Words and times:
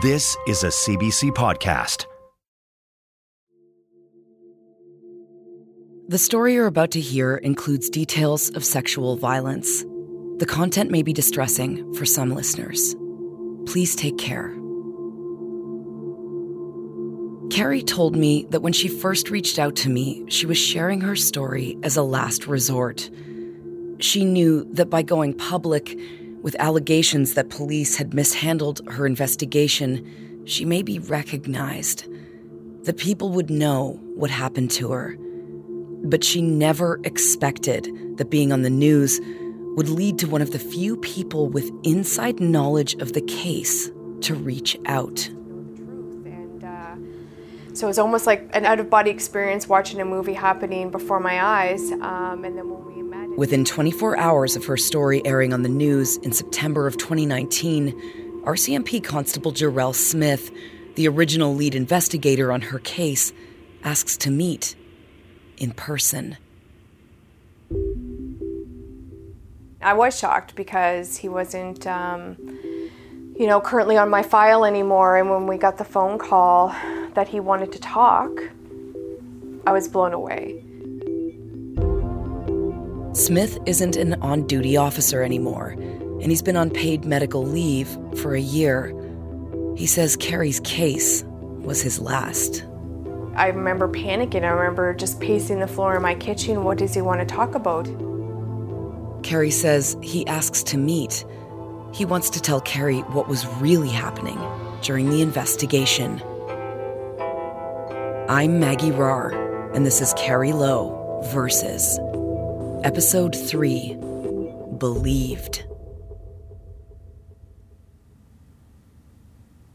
This 0.00 0.36
is 0.46 0.62
a 0.62 0.68
CBC 0.68 1.32
podcast. 1.32 2.06
The 6.06 6.18
story 6.18 6.54
you're 6.54 6.68
about 6.68 6.92
to 6.92 7.00
hear 7.00 7.38
includes 7.38 7.90
details 7.90 8.48
of 8.50 8.64
sexual 8.64 9.16
violence. 9.16 9.82
The 10.36 10.46
content 10.48 10.92
may 10.92 11.02
be 11.02 11.12
distressing 11.12 11.92
for 11.94 12.04
some 12.04 12.32
listeners. 12.32 12.94
Please 13.66 13.96
take 13.96 14.16
care. 14.18 14.50
Carrie 17.50 17.82
told 17.82 18.14
me 18.14 18.46
that 18.50 18.60
when 18.60 18.72
she 18.72 18.86
first 18.86 19.30
reached 19.30 19.58
out 19.58 19.74
to 19.74 19.90
me, 19.90 20.24
she 20.28 20.46
was 20.46 20.58
sharing 20.58 21.00
her 21.00 21.16
story 21.16 21.76
as 21.82 21.96
a 21.96 22.04
last 22.04 22.46
resort. 22.46 23.10
She 23.98 24.24
knew 24.24 24.64
that 24.74 24.90
by 24.90 25.02
going 25.02 25.34
public 25.34 25.98
with 26.42 26.56
allegations 26.58 27.34
that 27.34 27.50
police 27.50 27.96
had 27.96 28.14
mishandled 28.14 28.80
her 28.88 29.06
investigation, 29.06 30.42
she 30.46 30.64
may 30.64 30.82
be 30.82 30.98
recognized, 30.98 32.06
The 32.84 32.92
people 32.94 33.30
would 33.30 33.50
know 33.50 34.00
what 34.14 34.30
happened 34.30 34.70
to 34.72 34.92
her. 34.92 35.16
But 36.04 36.24
she 36.24 36.40
never 36.40 37.00
expected 37.04 37.88
that 38.16 38.30
being 38.30 38.52
on 38.52 38.62
the 38.62 38.70
news 38.70 39.20
would 39.76 39.88
lead 39.88 40.18
to 40.20 40.28
one 40.28 40.42
of 40.42 40.52
the 40.52 40.58
few 40.58 40.96
people 40.96 41.48
with 41.48 41.70
inside 41.82 42.40
knowledge 42.40 42.94
of 42.94 43.12
the 43.12 43.20
case 43.20 43.90
to 44.22 44.34
reach 44.34 44.76
out. 44.86 45.28
So 47.78 47.86
it 47.86 47.90
was 47.90 47.98
almost 48.00 48.26
like 48.26 48.50
an 48.54 48.66
out 48.66 48.80
of 48.80 48.90
body 48.90 49.08
experience 49.12 49.68
watching 49.68 50.00
a 50.00 50.04
movie 50.04 50.32
happening 50.32 50.90
before 50.90 51.20
my 51.20 51.40
eyes. 51.40 51.92
Um, 51.92 52.44
and 52.44 52.58
then 52.58 52.68
when 52.68 52.84
we. 52.86 52.97
Within 53.38 53.64
24 53.64 54.18
hours 54.18 54.56
of 54.56 54.64
her 54.64 54.76
story 54.76 55.24
airing 55.24 55.52
on 55.52 55.62
the 55.62 55.68
news 55.68 56.16
in 56.16 56.32
September 56.32 56.88
of 56.88 56.96
2019, 56.96 58.42
RCMP 58.42 59.04
Constable 59.04 59.52
Jarrell 59.52 59.94
Smith, 59.94 60.50
the 60.96 61.06
original 61.06 61.54
lead 61.54 61.76
investigator 61.76 62.50
on 62.50 62.62
her 62.62 62.80
case, 62.80 63.32
asks 63.84 64.16
to 64.16 64.32
meet 64.32 64.74
in 65.56 65.70
person. 65.70 66.36
I 69.80 69.92
was 69.92 70.18
shocked 70.18 70.56
because 70.56 71.18
he 71.18 71.28
wasn't, 71.28 71.86
um, 71.86 72.36
you 73.38 73.46
know, 73.46 73.60
currently 73.60 73.96
on 73.96 74.10
my 74.10 74.24
file 74.24 74.64
anymore. 74.64 75.16
And 75.16 75.30
when 75.30 75.46
we 75.46 75.58
got 75.58 75.78
the 75.78 75.84
phone 75.84 76.18
call 76.18 76.70
that 77.14 77.28
he 77.28 77.38
wanted 77.38 77.70
to 77.70 77.78
talk, 77.78 78.32
I 79.64 79.70
was 79.70 79.86
blown 79.86 80.12
away. 80.12 80.64
Smith 83.18 83.58
isn't 83.66 83.96
an 83.96 84.14
on 84.22 84.46
duty 84.46 84.76
officer 84.76 85.24
anymore, 85.24 85.70
and 85.70 86.26
he's 86.26 86.40
been 86.40 86.56
on 86.56 86.70
paid 86.70 87.04
medical 87.04 87.44
leave 87.44 87.88
for 88.14 88.36
a 88.36 88.40
year. 88.40 88.94
He 89.76 89.86
says 89.86 90.14
Carrie's 90.14 90.60
case 90.60 91.24
was 91.58 91.82
his 91.82 91.98
last. 91.98 92.64
I 93.34 93.48
remember 93.48 93.88
panicking. 93.88 94.44
I 94.44 94.50
remember 94.50 94.94
just 94.94 95.20
pacing 95.20 95.58
the 95.58 95.66
floor 95.66 95.96
in 95.96 96.02
my 96.02 96.14
kitchen. 96.14 96.62
What 96.62 96.78
does 96.78 96.94
he 96.94 97.02
want 97.02 97.18
to 97.18 97.26
talk 97.26 97.56
about? 97.56 97.86
Carrie 99.24 99.50
says 99.50 99.96
he 100.00 100.24
asks 100.28 100.62
to 100.62 100.78
meet. 100.78 101.24
He 101.92 102.04
wants 102.04 102.30
to 102.30 102.40
tell 102.40 102.60
Carrie 102.60 103.00
what 103.00 103.26
was 103.26 103.44
really 103.56 103.88
happening 103.88 104.38
during 104.82 105.10
the 105.10 105.22
investigation. 105.22 106.22
I'm 108.28 108.60
Maggie 108.60 108.92
Rahr, 108.92 109.74
and 109.74 109.84
this 109.84 110.00
is 110.00 110.14
Carrie 110.14 110.52
Low 110.52 111.20
versus 111.32 111.98
Episode 112.84 113.34
3 113.34 113.96
Believed. 114.78 115.64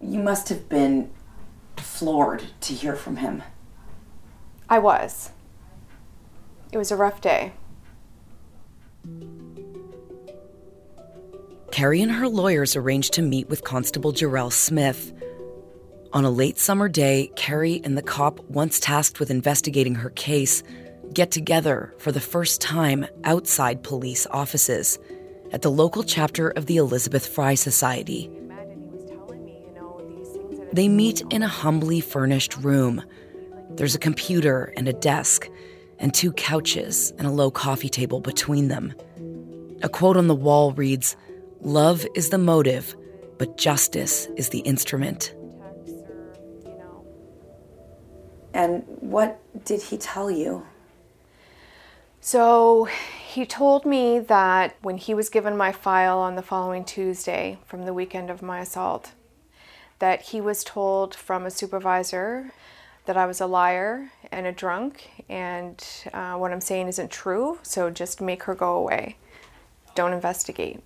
You 0.01 0.19
must 0.19 0.47
have 0.47 0.69
been 0.69 1.11
floored 1.75 2.43
to 2.61 2.73
hear 2.73 2.95
from 2.95 3.17
him. 3.17 3.43
I 4.69 4.79
was. 4.79 5.31
It 6.71 6.77
was 6.77 6.91
a 6.91 6.95
rough 6.95 7.19
day. 7.19 7.51
Carrie 11.71 12.01
and 12.01 12.11
her 12.11 12.29
lawyers 12.29 12.75
arranged 12.77 13.13
to 13.13 13.21
meet 13.21 13.49
with 13.49 13.65
Constable 13.65 14.13
Jarrell 14.13 14.51
Smith. 14.51 15.11
On 16.13 16.23
a 16.23 16.29
late 16.29 16.57
summer 16.57 16.87
day, 16.87 17.31
Carrie 17.35 17.81
and 17.83 17.97
the 17.97 18.03
cop 18.03 18.39
once 18.45 18.79
tasked 18.79 19.19
with 19.19 19.29
investigating 19.29 19.95
her 19.95 20.11
case 20.11 20.63
get 21.13 21.31
together 21.31 21.93
for 21.97 22.11
the 22.11 22.19
first 22.19 22.61
time 22.61 23.05
outside 23.23 23.83
police 23.83 24.25
offices 24.31 24.99
at 25.51 25.61
the 25.61 25.71
local 25.71 26.03
chapter 26.03 26.49
of 26.49 26.65
the 26.65 26.77
Elizabeth 26.77 27.27
Fry 27.27 27.55
Society. 27.55 28.29
They 30.73 30.87
meet 30.87 31.21
in 31.29 31.43
a 31.43 31.47
humbly 31.47 32.01
furnished 32.01 32.57
room. 32.57 33.03
There's 33.69 33.93
a 33.93 33.99
computer 33.99 34.73
and 34.75 34.87
a 34.87 34.93
desk, 34.93 35.47
and 35.99 36.13
two 36.13 36.31
couches 36.33 37.13
and 37.19 37.27
a 37.27 37.31
low 37.31 37.51
coffee 37.51 37.89
table 37.89 38.19
between 38.19 38.69
them. 38.69 38.93
A 39.83 39.89
quote 39.89 40.17
on 40.17 40.27
the 40.27 40.35
wall 40.35 40.71
reads 40.73 41.15
Love 41.61 42.05
is 42.15 42.29
the 42.29 42.37
motive, 42.39 42.95
but 43.37 43.57
justice 43.57 44.27
is 44.35 44.49
the 44.49 44.59
instrument. 44.59 45.35
And 48.53 48.83
what 48.99 49.39
did 49.65 49.81
he 49.81 49.97
tell 49.97 50.29
you? 50.29 50.65
So 52.25 52.87
he 53.27 53.45
told 53.45 53.85
me 53.85 54.17
that 54.17 54.77
when 54.81 54.97
he 54.97 55.13
was 55.13 55.27
given 55.27 55.57
my 55.57 55.73
file 55.73 56.19
on 56.19 56.37
the 56.37 56.41
following 56.41 56.85
Tuesday 56.85 57.57
from 57.65 57.83
the 57.83 57.93
weekend 57.93 58.29
of 58.29 58.41
my 58.41 58.61
assault, 58.61 59.11
that 59.99 60.21
he 60.21 60.39
was 60.39 60.63
told 60.63 61.13
from 61.13 61.45
a 61.45 61.51
supervisor 61.51 62.53
that 63.07 63.17
I 63.17 63.25
was 63.25 63.41
a 63.41 63.45
liar 63.45 64.13
and 64.31 64.47
a 64.47 64.53
drunk, 64.53 65.25
and 65.27 65.85
uh, 66.13 66.35
what 66.35 66.53
I'm 66.53 66.61
saying 66.61 66.87
isn't 66.87 67.11
true, 67.11 67.59
so 67.61 67.89
just 67.89 68.21
make 68.21 68.43
her 68.43 68.55
go 68.55 68.77
away. 68.77 69.17
Don't 69.93 70.13
investigate. 70.13 70.79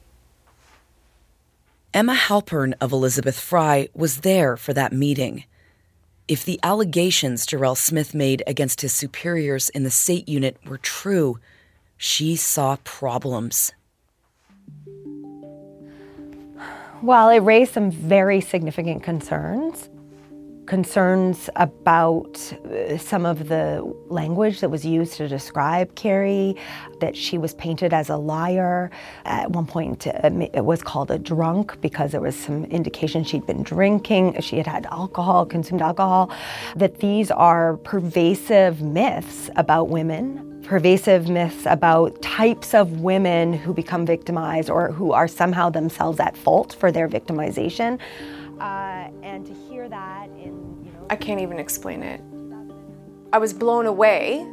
Emma 1.93 2.15
Halpern 2.15 2.73
of 2.81 2.91
Elizabeth 2.91 3.39
Fry 3.39 3.89
was 3.93 4.21
there 4.21 4.57
for 4.57 4.73
that 4.73 4.91
meeting. 4.91 5.43
If 6.27 6.43
the 6.43 6.59
allegations 6.61 7.45
Jarrell 7.45 7.77
Smith 7.77 8.13
made 8.13 8.43
against 8.45 8.81
his 8.81 8.91
superiors 8.91 9.69
in 9.69 9.83
the 9.83 9.91
SAIT 9.91 10.27
unit 10.27 10.57
were 10.65 10.77
true, 10.77 11.39
she 11.95 12.35
saw 12.35 12.75
problems. 12.83 13.71
Well, 17.01 17.29
it 17.29 17.39
raised 17.39 17.73
some 17.73 17.91
very 17.91 18.41
significant 18.41 19.03
concerns. 19.03 19.87
Concerns 20.67 21.49
about 21.55 22.53
uh, 22.65 22.97
some 22.97 23.25
of 23.25 23.47
the 23.47 23.81
language 24.09 24.59
that 24.59 24.69
was 24.69 24.85
used 24.85 25.13
to 25.13 25.27
describe 25.27 25.95
Carrie, 25.95 26.55
that 26.99 27.15
she 27.15 27.37
was 27.37 27.53
painted 27.55 27.93
as 27.93 28.09
a 28.09 28.17
liar. 28.17 28.91
At 29.23 29.51
one 29.51 29.65
point, 29.65 30.05
uh, 30.07 30.29
it 30.53 30.65
was 30.65 30.83
called 30.83 31.09
a 31.09 31.17
drunk 31.17 31.79
because 31.79 32.11
there 32.11 32.19
was 32.19 32.35
some 32.35 32.65
indication 32.65 33.23
she'd 33.23 33.45
been 33.45 33.63
drinking, 33.63 34.41
she 34.41 34.57
had 34.57 34.67
had 34.67 34.85
alcohol, 34.87 35.45
consumed 35.45 35.81
alcohol. 35.81 36.31
That 36.75 36.99
these 36.99 37.31
are 37.31 37.77
pervasive 37.77 38.81
myths 38.81 39.49
about 39.55 39.87
women 39.87 40.43
pervasive 40.67 41.29
myths 41.29 41.65
about 41.65 42.21
types 42.21 42.73
of 42.73 42.99
women 42.99 43.53
who 43.53 43.73
become 43.73 44.05
victimized 44.05 44.69
or 44.69 44.91
who 44.91 45.13
are 45.13 45.25
somehow 45.25 45.69
themselves 45.69 46.19
at 46.19 46.35
fault 46.35 46.75
for 46.77 46.91
their 46.91 47.07
victimization. 47.07 47.97
Uh, 48.59 49.09
and 49.21 49.45
to 49.45 49.53
hear 49.53 49.87
that 49.87 50.29
in, 50.31 50.83
you 50.83 50.91
know. 50.91 51.05
I 51.09 51.15
can't 51.15 51.41
even 51.41 51.59
explain 51.59 52.01
it. 52.03 52.21
I 53.31 53.37
was 53.37 53.53
blown 53.53 53.85
away. 53.85 54.45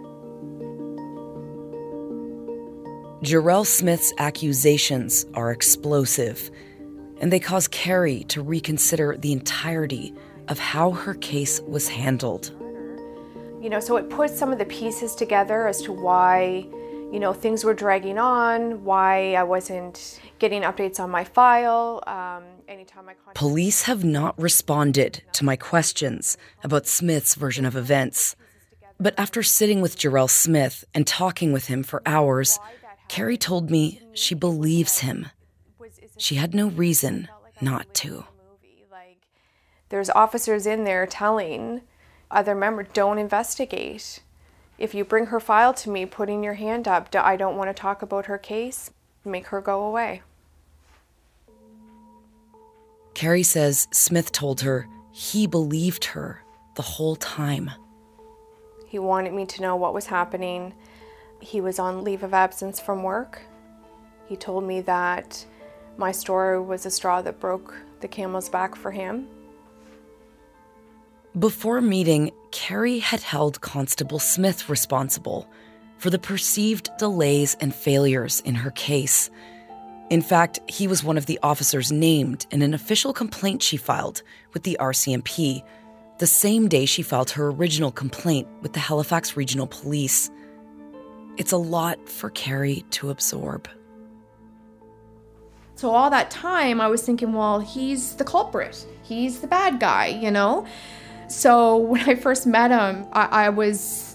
Jarrell 3.22 3.66
Smith's 3.66 4.12
accusations 4.18 5.24
are 5.32 5.50
explosive, 5.50 6.50
and 7.20 7.32
they 7.32 7.40
cause 7.40 7.66
Carrie 7.68 8.24
to 8.24 8.42
reconsider 8.42 9.16
the 9.18 9.32
entirety 9.32 10.12
of 10.48 10.58
how 10.58 10.90
her 10.90 11.14
case 11.14 11.60
was 11.62 11.88
handled. 11.88 12.50
You 13.62 13.70
know, 13.70 13.80
so 13.80 13.96
it 13.96 14.10
puts 14.10 14.38
some 14.38 14.52
of 14.52 14.58
the 14.58 14.66
pieces 14.66 15.14
together 15.14 15.66
as 15.66 15.80
to 15.82 15.92
why, 15.92 16.66
you 17.10 17.18
know, 17.18 17.32
things 17.32 17.64
were 17.64 17.72
dragging 17.72 18.18
on, 18.18 18.84
why 18.84 19.34
I 19.36 19.42
wasn't 19.44 20.20
getting 20.38 20.60
updates 20.60 21.00
on 21.00 21.08
my 21.10 21.24
file. 21.24 22.02
Um, 22.06 22.42
anytime 22.44 22.44
I 22.44 22.52
contact 22.52 22.53
Police 23.34 23.82
have 23.82 24.04
not 24.04 24.40
responded 24.40 25.22
to 25.32 25.44
my 25.44 25.56
questions 25.56 26.36
about 26.62 26.86
Smith's 26.86 27.34
version 27.34 27.64
of 27.64 27.76
events. 27.76 28.36
But 28.98 29.18
after 29.18 29.42
sitting 29.42 29.80
with 29.80 29.98
Jarrell 29.98 30.30
Smith 30.30 30.84
and 30.94 31.06
talking 31.06 31.52
with 31.52 31.66
him 31.66 31.82
for 31.82 32.02
hours, 32.06 32.58
Carrie 33.08 33.36
told 33.36 33.70
me 33.70 34.00
she 34.12 34.34
believes 34.34 35.00
him. 35.00 35.28
She 36.16 36.36
had 36.36 36.54
no 36.54 36.68
reason 36.68 37.28
not 37.60 37.92
to. 37.94 38.24
there's 39.88 40.10
officers 40.10 40.66
in 40.66 40.84
there 40.84 41.06
telling 41.06 41.82
other 42.30 42.54
members, 42.54 42.88
don't 42.92 43.18
investigate. 43.18 44.20
If 44.78 44.94
you 44.94 45.04
bring 45.04 45.26
her 45.26 45.38
file 45.38 45.72
to 45.74 45.90
me, 45.90 46.04
putting 46.04 46.42
your 46.42 46.54
hand 46.54 46.88
up, 46.88 47.14
I 47.14 47.36
don't 47.36 47.56
want 47.56 47.68
to 47.68 47.80
talk 47.80 48.02
about 48.02 48.26
her 48.26 48.38
case, 48.38 48.90
make 49.24 49.48
her 49.48 49.60
go 49.60 49.84
away. 49.84 50.22
Carrie 53.24 53.42
says 53.42 53.88
Smith 53.90 54.32
told 54.32 54.60
her 54.60 54.86
he 55.10 55.46
believed 55.46 56.04
her 56.04 56.44
the 56.74 56.82
whole 56.82 57.16
time. 57.16 57.70
He 58.86 58.98
wanted 58.98 59.32
me 59.32 59.46
to 59.46 59.62
know 59.62 59.76
what 59.76 59.94
was 59.94 60.04
happening. 60.04 60.74
He 61.40 61.62
was 61.62 61.78
on 61.78 62.04
leave 62.04 62.22
of 62.22 62.34
absence 62.34 62.78
from 62.78 63.02
work. 63.02 63.40
He 64.26 64.36
told 64.36 64.64
me 64.64 64.82
that 64.82 65.42
my 65.96 66.12
story 66.12 66.60
was 66.60 66.84
a 66.84 66.90
straw 66.90 67.22
that 67.22 67.40
broke 67.40 67.74
the 68.00 68.08
camel's 68.08 68.50
back 68.50 68.76
for 68.76 68.90
him. 68.90 69.26
Before 71.38 71.80
meeting, 71.80 72.30
Carrie 72.50 72.98
had 72.98 73.22
held 73.22 73.62
Constable 73.62 74.18
Smith 74.18 74.68
responsible 74.68 75.48
for 75.96 76.10
the 76.10 76.18
perceived 76.18 76.90
delays 76.98 77.56
and 77.58 77.74
failures 77.74 78.42
in 78.44 78.56
her 78.56 78.70
case. 78.72 79.30
In 80.10 80.22
fact, 80.22 80.60
he 80.68 80.86
was 80.86 81.02
one 81.02 81.16
of 81.16 81.26
the 81.26 81.38
officers 81.42 81.90
named 81.90 82.46
in 82.50 82.62
an 82.62 82.74
official 82.74 83.12
complaint 83.12 83.62
she 83.62 83.76
filed 83.76 84.22
with 84.52 84.62
the 84.62 84.76
RCMP 84.80 85.62
the 86.18 86.26
same 86.26 86.68
day 86.68 86.86
she 86.86 87.02
filed 87.02 87.30
her 87.30 87.48
original 87.50 87.90
complaint 87.90 88.46
with 88.62 88.72
the 88.72 88.80
Halifax 88.80 89.36
Regional 89.36 89.66
Police. 89.66 90.30
It's 91.36 91.50
a 91.50 91.56
lot 91.56 92.08
for 92.08 92.30
Carrie 92.30 92.84
to 92.90 93.10
absorb. 93.10 93.68
So 95.74 95.90
all 95.90 96.08
that 96.10 96.30
time, 96.30 96.80
I 96.80 96.86
was 96.86 97.02
thinking, 97.02 97.32
well, 97.32 97.58
he's 97.58 98.14
the 98.14 98.24
culprit. 98.24 98.86
He's 99.02 99.40
the 99.40 99.48
bad 99.48 99.80
guy, 99.80 100.06
you 100.06 100.30
know? 100.30 100.66
So 101.28 101.76
when 101.76 102.08
I 102.08 102.14
first 102.14 102.46
met 102.46 102.70
him, 102.70 103.06
I, 103.12 103.46
I 103.46 103.48
was. 103.48 104.13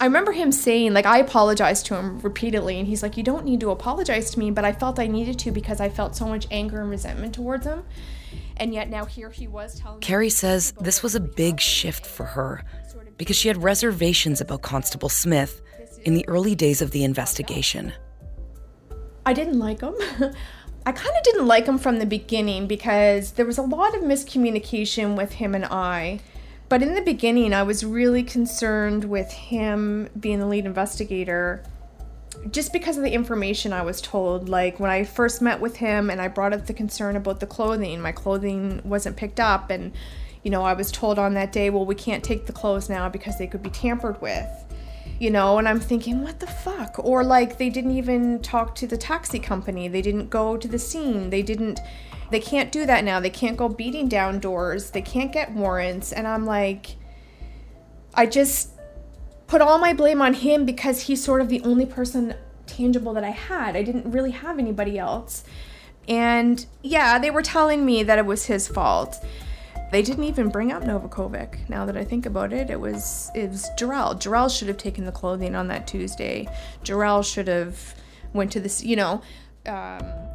I 0.00 0.06
remember 0.06 0.32
him 0.32 0.50
saying, 0.50 0.94
like, 0.94 1.04
I 1.04 1.18
apologized 1.18 1.84
to 1.86 1.94
him 1.94 2.18
repeatedly, 2.20 2.78
and 2.78 2.88
he's 2.88 3.02
like, 3.02 3.18
You 3.18 3.22
don't 3.22 3.44
need 3.44 3.60
to 3.60 3.70
apologize 3.70 4.30
to 4.30 4.38
me, 4.38 4.50
but 4.50 4.64
I 4.64 4.72
felt 4.72 4.98
I 4.98 5.06
needed 5.06 5.38
to 5.40 5.52
because 5.52 5.78
I 5.78 5.90
felt 5.90 6.16
so 6.16 6.26
much 6.26 6.46
anger 6.50 6.80
and 6.80 6.88
resentment 6.88 7.34
towards 7.34 7.66
him. 7.66 7.84
And 8.56 8.72
yet 8.72 8.88
now 8.88 9.04
here 9.04 9.30
he 9.30 9.46
was 9.46 9.78
telling 9.78 10.00
Carrie 10.00 10.30
says 10.30 10.72
this 10.80 11.02
was 11.02 11.14
a 11.14 11.20
big 11.20 11.60
shift 11.60 12.04
for 12.04 12.24
her 12.24 12.62
because 13.16 13.36
she 13.36 13.48
had 13.48 13.62
reservations 13.62 14.40
about 14.40 14.62
Constable 14.62 15.08
Smith 15.08 15.62
in 16.04 16.14
the 16.14 16.26
early 16.28 16.54
days 16.54 16.82
of 16.82 16.90
the 16.90 17.04
investigation. 17.04 17.92
I 19.24 19.32
didn't 19.32 19.58
like 19.58 19.80
him. 19.80 19.94
I 20.86 20.92
kind 20.92 21.16
of 21.16 21.22
didn't 21.24 21.46
like 21.46 21.66
him 21.66 21.78
from 21.78 21.98
the 21.98 22.06
beginning 22.06 22.66
because 22.66 23.32
there 23.32 23.44
was 23.44 23.58
a 23.58 23.62
lot 23.62 23.94
of 23.94 24.02
miscommunication 24.02 25.16
with 25.16 25.32
him 25.32 25.54
and 25.54 25.66
I. 25.66 26.20
But 26.70 26.84
in 26.84 26.94
the 26.94 27.02
beginning, 27.02 27.52
I 27.52 27.64
was 27.64 27.84
really 27.84 28.22
concerned 28.22 29.04
with 29.04 29.32
him 29.32 30.08
being 30.18 30.38
the 30.38 30.46
lead 30.46 30.66
investigator 30.66 31.64
just 32.52 32.72
because 32.72 32.96
of 32.96 33.02
the 33.02 33.12
information 33.12 33.72
I 33.72 33.82
was 33.82 34.00
told. 34.00 34.48
Like 34.48 34.78
when 34.78 34.88
I 34.88 35.02
first 35.02 35.42
met 35.42 35.60
with 35.60 35.78
him 35.78 36.10
and 36.10 36.20
I 36.20 36.28
brought 36.28 36.52
up 36.52 36.66
the 36.66 36.72
concern 36.72 37.16
about 37.16 37.40
the 37.40 37.46
clothing, 37.48 38.00
my 38.00 38.12
clothing 38.12 38.80
wasn't 38.84 39.16
picked 39.16 39.40
up. 39.40 39.68
And, 39.70 39.92
you 40.44 40.50
know, 40.52 40.62
I 40.62 40.74
was 40.74 40.92
told 40.92 41.18
on 41.18 41.34
that 41.34 41.50
day, 41.50 41.70
well, 41.70 41.84
we 41.84 41.96
can't 41.96 42.22
take 42.22 42.46
the 42.46 42.52
clothes 42.52 42.88
now 42.88 43.08
because 43.08 43.36
they 43.36 43.48
could 43.48 43.64
be 43.64 43.70
tampered 43.70 44.22
with 44.22 44.48
you 45.18 45.30
know 45.30 45.58
and 45.58 45.68
i'm 45.68 45.78
thinking 45.78 46.22
what 46.22 46.40
the 46.40 46.46
fuck 46.46 46.98
or 46.98 47.22
like 47.22 47.58
they 47.58 47.68
didn't 47.68 47.90
even 47.90 48.40
talk 48.40 48.74
to 48.74 48.86
the 48.86 48.96
taxi 48.96 49.38
company 49.38 49.86
they 49.86 50.00
didn't 50.00 50.30
go 50.30 50.56
to 50.56 50.66
the 50.66 50.78
scene 50.78 51.30
they 51.30 51.42
didn't 51.42 51.78
they 52.30 52.40
can't 52.40 52.72
do 52.72 52.86
that 52.86 53.04
now 53.04 53.20
they 53.20 53.30
can't 53.30 53.56
go 53.56 53.68
beating 53.68 54.08
down 54.08 54.38
doors 54.38 54.90
they 54.90 55.02
can't 55.02 55.32
get 55.32 55.52
warrants 55.52 56.12
and 56.12 56.26
i'm 56.26 56.44
like 56.44 56.96
i 58.14 58.26
just 58.26 58.70
put 59.46 59.60
all 59.60 59.78
my 59.78 59.92
blame 59.92 60.22
on 60.22 60.34
him 60.34 60.64
because 60.64 61.02
he's 61.02 61.22
sort 61.22 61.40
of 61.40 61.48
the 61.48 61.60
only 61.62 61.86
person 61.86 62.34
tangible 62.66 63.12
that 63.12 63.24
i 63.24 63.30
had 63.30 63.76
i 63.76 63.82
didn't 63.82 64.10
really 64.10 64.30
have 64.30 64.58
anybody 64.58 64.98
else 64.98 65.44
and 66.08 66.66
yeah 66.82 67.18
they 67.18 67.30
were 67.30 67.42
telling 67.42 67.84
me 67.84 68.02
that 68.02 68.18
it 68.18 68.26
was 68.26 68.46
his 68.46 68.68
fault 68.68 69.24
they 69.90 70.02
didn't 70.02 70.24
even 70.24 70.48
bring 70.48 70.70
up 70.70 70.84
Novakovic. 70.84 71.68
Now 71.68 71.84
that 71.84 71.96
I 71.96 72.04
think 72.04 72.26
about 72.26 72.52
it, 72.52 72.70
it 72.70 72.80
was 72.80 73.30
it 73.34 73.50
was 73.50 73.68
Jarrell. 73.76 74.14
Jarrell 74.20 74.56
should 74.56 74.68
have 74.68 74.76
taken 74.76 75.04
the 75.04 75.12
clothing 75.12 75.54
on 75.54 75.68
that 75.68 75.86
Tuesday. 75.86 76.48
Jarrell 76.84 77.24
should 77.24 77.48
have 77.48 77.94
went 78.32 78.52
to 78.52 78.60
this. 78.60 78.84
You 78.84 78.96
know. 78.96 79.22
Um, 79.66 80.29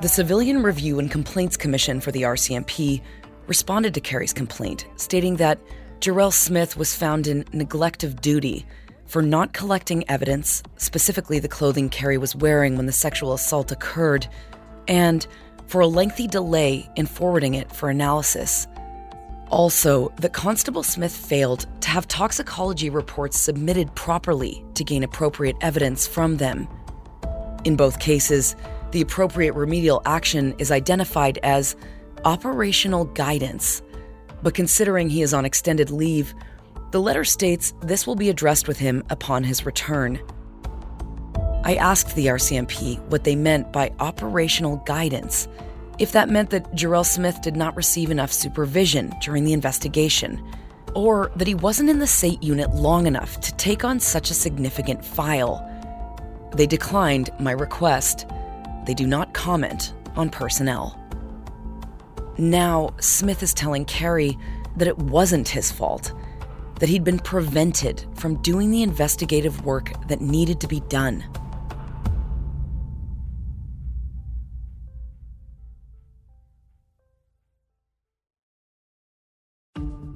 The 0.00 0.08
Civilian 0.08 0.62
Review 0.62 0.98
and 0.98 1.10
Complaints 1.10 1.58
Commission 1.58 2.00
for 2.00 2.10
the 2.10 2.22
RCMP 2.22 3.02
responded 3.46 3.92
to 3.92 4.00
Carrie's 4.00 4.32
complaint, 4.32 4.86
stating 4.96 5.36
that 5.36 5.60
Jarrell 6.00 6.32
Smith 6.32 6.74
was 6.74 6.96
found 6.96 7.26
in 7.26 7.44
neglect 7.52 8.02
of 8.02 8.22
duty 8.22 8.64
for 9.04 9.20
not 9.20 9.52
collecting 9.52 10.08
evidence, 10.08 10.62
specifically 10.78 11.38
the 11.38 11.48
clothing 11.48 11.90
Carrie 11.90 12.16
was 12.16 12.34
wearing 12.34 12.78
when 12.78 12.86
the 12.86 12.92
sexual 12.92 13.34
assault 13.34 13.70
occurred, 13.70 14.26
and 14.88 15.26
for 15.66 15.82
a 15.82 15.86
lengthy 15.86 16.26
delay 16.26 16.88
in 16.96 17.04
forwarding 17.04 17.52
it 17.52 17.70
for 17.70 17.90
analysis. 17.90 18.66
Also, 19.50 20.14
that 20.16 20.32
Constable 20.32 20.82
Smith 20.82 21.14
failed 21.14 21.66
to 21.82 21.90
have 21.90 22.08
toxicology 22.08 22.88
reports 22.88 23.38
submitted 23.38 23.94
properly 23.96 24.64
to 24.76 24.82
gain 24.82 25.02
appropriate 25.02 25.56
evidence 25.60 26.06
from 26.06 26.38
them. 26.38 26.66
In 27.64 27.76
both 27.76 27.98
cases, 27.98 28.56
the 28.92 29.00
appropriate 29.00 29.54
remedial 29.54 30.02
action 30.06 30.54
is 30.58 30.70
identified 30.70 31.38
as 31.42 31.76
operational 32.24 33.04
guidance. 33.06 33.82
But 34.42 34.54
considering 34.54 35.08
he 35.08 35.22
is 35.22 35.34
on 35.34 35.44
extended 35.44 35.90
leave, 35.90 36.34
the 36.90 37.00
letter 37.00 37.24
states 37.24 37.72
this 37.82 38.06
will 38.06 38.16
be 38.16 38.30
addressed 38.30 38.66
with 38.66 38.78
him 38.78 39.04
upon 39.10 39.44
his 39.44 39.64
return. 39.64 40.20
I 41.62 41.76
asked 41.76 42.14
the 42.14 42.26
RCMP 42.26 42.98
what 43.10 43.24
they 43.24 43.36
meant 43.36 43.72
by 43.72 43.92
operational 44.00 44.78
guidance, 44.78 45.46
if 45.98 46.12
that 46.12 46.30
meant 46.30 46.50
that 46.50 46.74
Jarrell 46.74 47.04
Smith 47.04 47.42
did 47.42 47.54
not 47.54 47.76
receive 47.76 48.10
enough 48.10 48.32
supervision 48.32 49.12
during 49.20 49.44
the 49.44 49.52
investigation, 49.52 50.42
or 50.94 51.30
that 51.36 51.46
he 51.46 51.54
wasn't 51.54 51.90
in 51.90 51.98
the 51.98 52.06
SAIT 52.06 52.42
unit 52.42 52.70
long 52.74 53.06
enough 53.06 53.38
to 53.40 53.54
take 53.56 53.84
on 53.84 54.00
such 54.00 54.30
a 54.30 54.34
significant 54.34 55.04
file. 55.04 55.66
They 56.54 56.66
declined 56.66 57.30
my 57.38 57.52
request. 57.52 58.26
They 58.90 58.94
do 58.94 59.06
not 59.06 59.34
comment 59.34 59.94
on 60.16 60.30
personnel. 60.30 60.98
Now, 62.38 62.92
Smith 62.98 63.40
is 63.40 63.54
telling 63.54 63.84
Carrie 63.84 64.36
that 64.78 64.88
it 64.88 64.98
wasn't 64.98 65.48
his 65.48 65.70
fault, 65.70 66.12
that 66.80 66.88
he'd 66.88 67.04
been 67.04 67.20
prevented 67.20 68.04
from 68.16 68.42
doing 68.42 68.72
the 68.72 68.82
investigative 68.82 69.64
work 69.64 69.92
that 70.08 70.20
needed 70.20 70.60
to 70.62 70.66
be 70.66 70.80
done. 70.88 71.22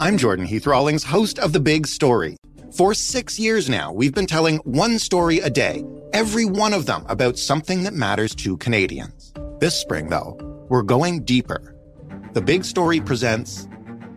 I'm 0.00 0.18
Jordan 0.18 0.46
Heath 0.46 0.66
Rawlings, 0.66 1.04
host 1.04 1.38
of 1.38 1.52
The 1.52 1.60
Big 1.60 1.86
Story. 1.86 2.36
For 2.76 2.92
six 2.92 3.38
years 3.38 3.68
now, 3.68 3.92
we've 3.92 4.12
been 4.12 4.26
telling 4.26 4.56
one 4.64 4.98
story 4.98 5.38
a 5.38 5.48
day, 5.48 5.84
every 6.12 6.44
one 6.44 6.74
of 6.74 6.86
them 6.86 7.06
about 7.08 7.38
something 7.38 7.84
that 7.84 7.94
matters 7.94 8.34
to 8.36 8.56
Canadians. 8.56 9.32
This 9.60 9.78
spring, 9.78 10.08
though, 10.08 10.36
we're 10.68 10.82
going 10.82 11.22
deeper. 11.22 11.76
The 12.32 12.42
Big 12.42 12.64
Story 12.64 13.00
presents 13.00 13.68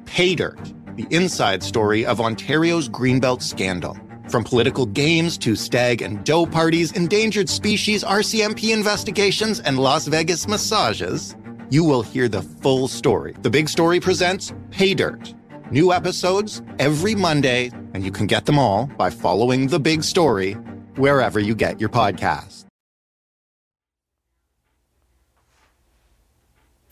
Pay 0.06 0.34
Dirt, 0.34 0.74
the 0.96 1.06
inside 1.12 1.62
story 1.62 2.04
of 2.04 2.20
Ontario's 2.20 2.90
Greenbelt 2.90 3.44
scandal. 3.44 3.96
From 4.28 4.44
political 4.44 4.88
games 4.88 5.38
to 5.38 5.56
stag 5.56 6.02
and 6.02 6.26
doe 6.26 6.48
parties, 6.48 6.94
endangered 6.94 7.50
species, 7.50 8.04
RCMP 8.04 8.74
investigations, 8.74 9.60
and 9.60 9.78
Las 9.78 10.08
Vegas 10.08 10.48
massages, 10.48 11.36
you 11.70 11.84
will 11.84 12.02
hear 12.02 12.28
the 12.28 12.42
full 12.42 12.88
story. 12.88 13.36
The 13.44 13.52
Big 13.52 13.70
Story 13.70 14.00
presents 14.00 14.52
Pay 14.72 14.96
Dirt. 14.96 15.36
New 15.70 15.92
episodes 15.92 16.62
every 16.80 17.14
Monday, 17.14 17.72
and 17.94 18.02
you 18.02 18.10
can 18.10 18.26
get 18.26 18.46
them 18.46 18.58
all 18.58 18.86
by 18.98 19.10
following 19.10 19.68
The 19.68 19.80
Big 19.80 20.02
Story 20.02 20.54
wherever 20.96 21.42
you 21.42 21.56
get 21.56 21.82
your 21.82 21.90
podcast. 21.90 22.64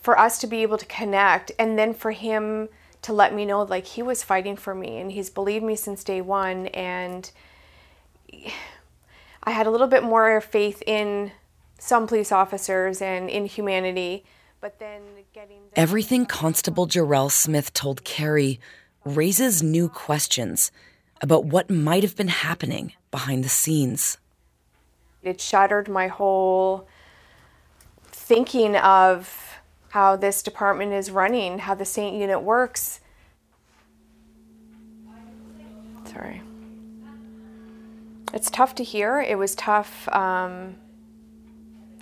For 0.02 0.20
us 0.20 0.40
to 0.40 0.48
be 0.48 0.62
able 0.62 0.78
to 0.78 0.86
connect 0.88 1.54
and 1.58 1.80
then 1.80 1.94
for 1.94 2.12
him 2.12 2.68
to 3.04 3.14
let 3.14 3.34
me 3.34 3.46
know 3.46 3.64
like 3.64 3.86
he 3.86 4.04
was 4.04 4.24
fighting 4.24 4.58
for 4.58 4.76
me 4.76 4.98
and 4.98 5.10
he's 5.10 5.30
believed 5.30 5.64
me 5.64 5.78
since 5.78 6.04
day 6.04 6.20
one 6.20 6.68
and 6.68 7.32
I 9.44 9.52
had 9.52 9.68
a 9.68 9.72
little 9.72 9.88
bit 9.88 10.04
more 10.04 10.42
faith 10.42 10.84
in 10.86 11.32
some 11.80 12.08
police 12.08 12.32
officers 12.32 13.02
and 13.02 13.30
in 13.30 13.46
humanity 13.46 14.26
But 14.66 14.80
then 14.80 15.04
getting 15.32 15.62
Everything 15.76 16.26
Constable 16.26 16.88
Jarrell 16.88 17.30
Smith 17.30 17.72
told 17.74 18.04
Carrie 18.04 18.60
raises 19.04 19.62
new 19.62 19.88
questions 19.88 20.72
about 21.22 21.46
what 21.46 21.70
might 21.70 22.02
have 22.02 22.16
been 22.16 22.30
happening 22.30 22.94
behind 23.12 23.44
the 23.44 23.50
scenes. 23.50 24.18
It 25.22 25.40
shattered 25.40 25.88
my 25.88 26.08
whole 26.08 26.88
thinking 28.08 28.76
of 28.76 29.60
how 29.90 30.16
this 30.16 30.42
department 30.42 30.94
is 30.94 31.12
running, 31.12 31.60
how 31.60 31.76
the 31.76 31.86
SAIT 31.86 32.16
unit 32.16 32.42
works. 32.42 33.02
Sorry. 36.06 36.42
It's 38.34 38.50
tough 38.50 38.74
to 38.74 38.84
hear. 38.84 39.22
It 39.22 39.38
was 39.38 39.54
tough. 39.54 40.10
Um, 40.10 40.78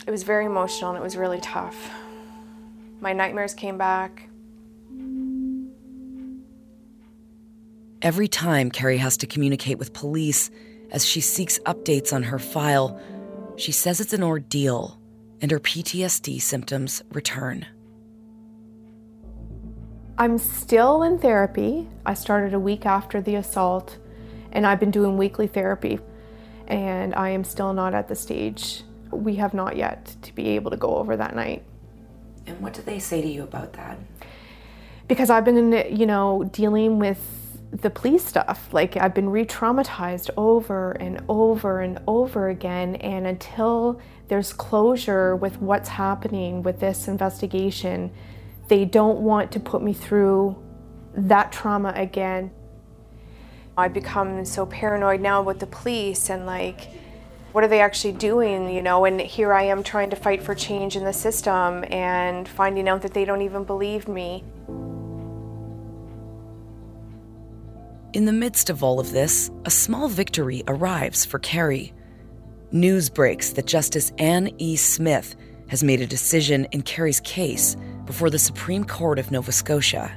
it 0.08 0.12
was 0.12 0.24
very 0.24 0.46
emotional 0.46 0.92
and 0.92 0.98
it 0.98 1.04
was 1.04 1.18
really 1.18 1.42
tough. 1.42 1.92
My 3.04 3.12
nightmares 3.12 3.54
came 3.54 3.78
back. 3.78 4.30
Every 8.02 8.30
time 8.30 8.72
Carrie 8.72 8.98
has 8.98 9.18
to 9.18 9.28
communicate 9.28 9.78
with 9.78 9.92
police 9.92 10.50
as 10.90 11.06
she 11.06 11.20
seeks 11.20 11.60
updates 11.66 12.14
on 12.14 12.24
her 12.24 12.40
file, 12.40 12.98
she 13.58 13.74
says 13.74 14.00
it's 14.00 14.14
an 14.14 14.24
ordeal 14.24 15.02
and 15.42 15.52
her 15.52 15.60
PTSD 15.60 16.42
symptoms 16.42 17.04
return. 17.12 17.66
I'm 20.18 20.38
still 20.38 21.04
in 21.04 21.20
therapy. 21.20 21.90
I 22.06 22.14
started 22.14 22.54
a 22.54 22.60
week 22.60 22.86
after 22.86 23.22
the 23.22 23.36
assault, 23.36 23.98
and 24.54 24.66
I've 24.66 24.80
been 24.80 24.92
doing 24.92 25.18
weekly 25.18 25.48
therapy. 25.48 26.00
And 26.68 27.14
I 27.16 27.32
am 27.32 27.44
still 27.44 27.74
not 27.74 27.94
at 27.94 28.08
the 28.08 28.16
stage 28.16 28.84
we 29.12 29.36
have 29.36 29.54
not 29.54 29.76
yet 29.76 30.16
to 30.22 30.34
be 30.34 30.48
able 30.56 30.72
to 30.72 30.78
go 30.78 30.96
over 30.96 31.18
that 31.18 31.36
night. 31.36 31.64
And 32.46 32.60
what 32.60 32.74
do 32.74 32.82
they 32.82 33.00
say 33.00 33.22
to 33.22 33.28
you 33.28 33.44
about 33.44 33.74
that? 33.74 33.98
Because 35.08 35.30
I've 35.30 35.46
been, 35.46 35.72
you 35.96 36.06
know, 36.06 36.44
dealing 36.52 37.00
with 37.00 37.22
the 37.82 37.90
police 37.90 38.26
stuff. 38.26 38.70
Like 38.72 38.98
I've 38.98 39.14
been 39.14 39.30
re 39.30 39.46
traumatized 39.46 40.30
over 40.38 40.92
and 40.92 41.24
over 41.28 41.82
and 41.82 42.00
over 42.08 42.50
again. 42.50 42.96
And 42.98 43.26
until 43.26 44.00
there's 44.28 44.54
closure 44.54 45.36
with 45.36 45.60
what's 45.62 45.90
happening 45.90 46.64
with 46.64 46.80
this 46.80 47.08
investigation, 47.08 48.12
they 48.68 48.86
don't 48.86 49.20
want 49.20 49.52
to 49.54 49.60
put 49.60 49.82
me 49.82 49.94
through 49.94 50.62
that 51.16 51.52
trauma 51.52 51.94
again. 51.96 52.52
I've 53.78 53.94
become 53.94 54.46
so 54.46 54.66
paranoid 54.66 55.20
now 55.20 55.42
with 55.42 55.60
the 55.60 55.68
police 55.68 56.30
and 56.30 56.46
like, 56.46 56.90
what 57.54 57.64
are 57.64 57.68
they 57.68 57.80
actually 57.80 58.14
doing, 58.14 58.70
you 58.70 58.82
know? 58.82 59.06
And 59.06 59.22
here 59.22 59.54
I 59.54 59.64
am 59.64 59.84
trying 59.84 60.10
to 60.10 60.16
fight 60.16 60.42
for 60.44 60.54
change 60.54 60.96
in 60.96 61.06
the 61.06 61.14
system 61.14 61.86
and 61.90 62.48
finding 62.48 62.90
out 62.90 63.04
that 63.04 63.14
they 63.14 63.26
don't 63.26 63.44
even 63.44 63.64
believe 63.64 64.08
me. 64.08 64.44
In 68.14 68.26
the 68.26 68.32
midst 68.32 68.70
of 68.70 68.84
all 68.84 69.00
of 69.00 69.12
this, 69.12 69.50
a 69.66 69.72
small 69.72 70.08
victory 70.08 70.64
arrives 70.68 71.26
for 71.26 71.40
Carrie. 71.40 71.94
News 72.72 73.10
breaks 73.10 73.54
that 73.54 73.68
Justice 73.68 74.12
Anne 74.18 74.52
E. 74.58 74.76
Smith 74.76 75.36
has 75.68 75.84
made 75.84 76.02
a 76.02 76.08
decision 76.08 76.66
in 76.72 76.82
Carrie's 76.82 77.20
case 77.20 77.76
before 78.06 78.30
the 78.30 78.40
Supreme 78.40 78.84
Court 78.84 79.18
of 79.18 79.32
Nova 79.32 79.52
Scotia. 79.52 80.12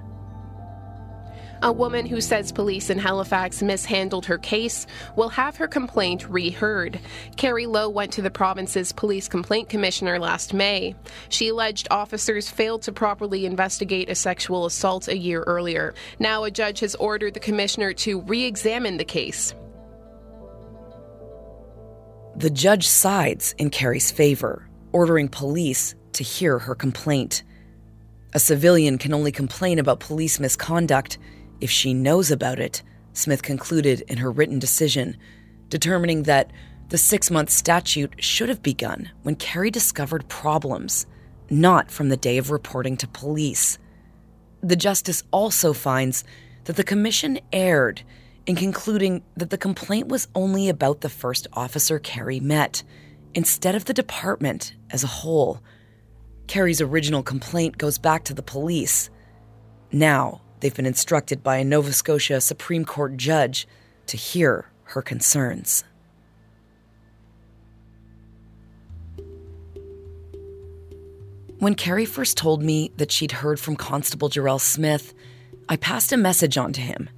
A 1.62 1.72
woman 1.72 2.04
who 2.04 2.20
says 2.20 2.52
police 2.52 2.90
in 2.90 2.98
Halifax 2.98 3.62
mishandled 3.62 4.26
her 4.26 4.36
case 4.36 4.86
will 5.16 5.30
have 5.30 5.56
her 5.56 5.66
complaint 5.66 6.28
reheard. 6.28 7.00
Carrie 7.36 7.66
Low 7.66 7.88
went 7.88 8.12
to 8.12 8.22
the 8.22 8.30
province's 8.30 8.92
police 8.92 9.26
complaint 9.26 9.70
commissioner 9.70 10.18
last 10.18 10.52
May. 10.52 10.94
She 11.30 11.48
alleged 11.48 11.88
officers 11.90 12.50
failed 12.50 12.82
to 12.82 12.92
properly 12.92 13.46
investigate 13.46 14.10
a 14.10 14.14
sexual 14.14 14.66
assault 14.66 15.08
a 15.08 15.16
year 15.16 15.42
earlier. 15.44 15.94
Now, 16.18 16.44
a 16.44 16.50
judge 16.50 16.80
has 16.80 16.94
ordered 16.96 17.34
the 17.34 17.40
commissioner 17.40 17.94
to 17.94 18.20
re 18.20 18.44
examine 18.44 18.98
the 18.98 19.04
case. 19.04 19.54
The 22.36 22.50
judge 22.50 22.86
sides 22.86 23.54
in 23.56 23.70
Carrie's 23.70 24.10
favor, 24.10 24.68
ordering 24.92 25.28
police 25.28 25.94
to 26.12 26.22
hear 26.22 26.58
her 26.58 26.74
complaint. 26.74 27.42
A 28.34 28.38
civilian 28.38 28.98
can 28.98 29.14
only 29.14 29.32
complain 29.32 29.78
about 29.78 30.00
police 30.00 30.38
misconduct 30.38 31.16
if 31.60 31.70
she 31.70 31.94
knows 31.94 32.30
about 32.30 32.58
it, 32.58 32.82
Smith 33.12 33.42
concluded 33.42 34.02
in 34.02 34.18
her 34.18 34.30
written 34.30 34.58
decision, 34.58 35.16
determining 35.68 36.24
that 36.24 36.50
the 36.88 36.98
six 36.98 37.30
month 37.30 37.50
statute 37.50 38.14
should 38.22 38.48
have 38.48 38.62
begun 38.62 39.10
when 39.22 39.36
Carrie 39.36 39.70
discovered 39.70 40.28
problems, 40.28 41.06
not 41.50 41.90
from 41.90 42.08
the 42.08 42.16
day 42.16 42.38
of 42.38 42.50
reporting 42.50 42.96
to 42.98 43.08
police. 43.08 43.78
The 44.62 44.76
justice 44.76 45.22
also 45.32 45.72
finds 45.72 46.24
that 46.64 46.76
the 46.76 46.84
commission 46.84 47.40
erred 47.52 48.02
in 48.46 48.54
concluding 48.54 49.22
that 49.36 49.50
the 49.50 49.58
complaint 49.58 50.08
was 50.08 50.28
only 50.34 50.68
about 50.68 51.00
the 51.00 51.08
first 51.08 51.46
officer 51.52 51.98
Carrie 51.98 52.40
met, 52.40 52.82
instead 53.34 53.74
of 53.74 53.84
the 53.84 53.94
department 53.94 54.74
as 54.90 55.04
a 55.04 55.08
whole. 55.08 55.60
Carrie's 56.46 56.80
original 56.80 57.22
complaint 57.22 57.76
goes 57.76 57.98
back 57.98 58.24
to 58.24 58.34
the 58.34 58.42
police. 58.42 59.10
Now, 59.92 60.40
they've 60.60 60.74
been 60.74 60.86
instructed 60.86 61.42
by 61.42 61.56
a 61.56 61.64
Nova 61.64 61.92
Scotia 61.92 62.40
Supreme 62.40 62.84
Court 62.84 63.16
judge 63.16 63.66
to 64.06 64.16
hear 64.16 64.70
her 64.84 65.02
concerns. 65.02 65.84
When 71.58 71.74
Carrie 71.74 72.04
first 72.04 72.36
told 72.36 72.62
me 72.62 72.92
that 72.98 73.10
she'd 73.10 73.32
heard 73.32 73.58
from 73.58 73.76
Constable 73.76 74.28
Jarrell 74.28 74.60
Smith, 74.60 75.14
I 75.68 75.76
passed 75.76 76.12
a 76.12 76.16
message 76.16 76.58
on 76.58 76.72
to 76.74 76.80
him. 76.80 77.08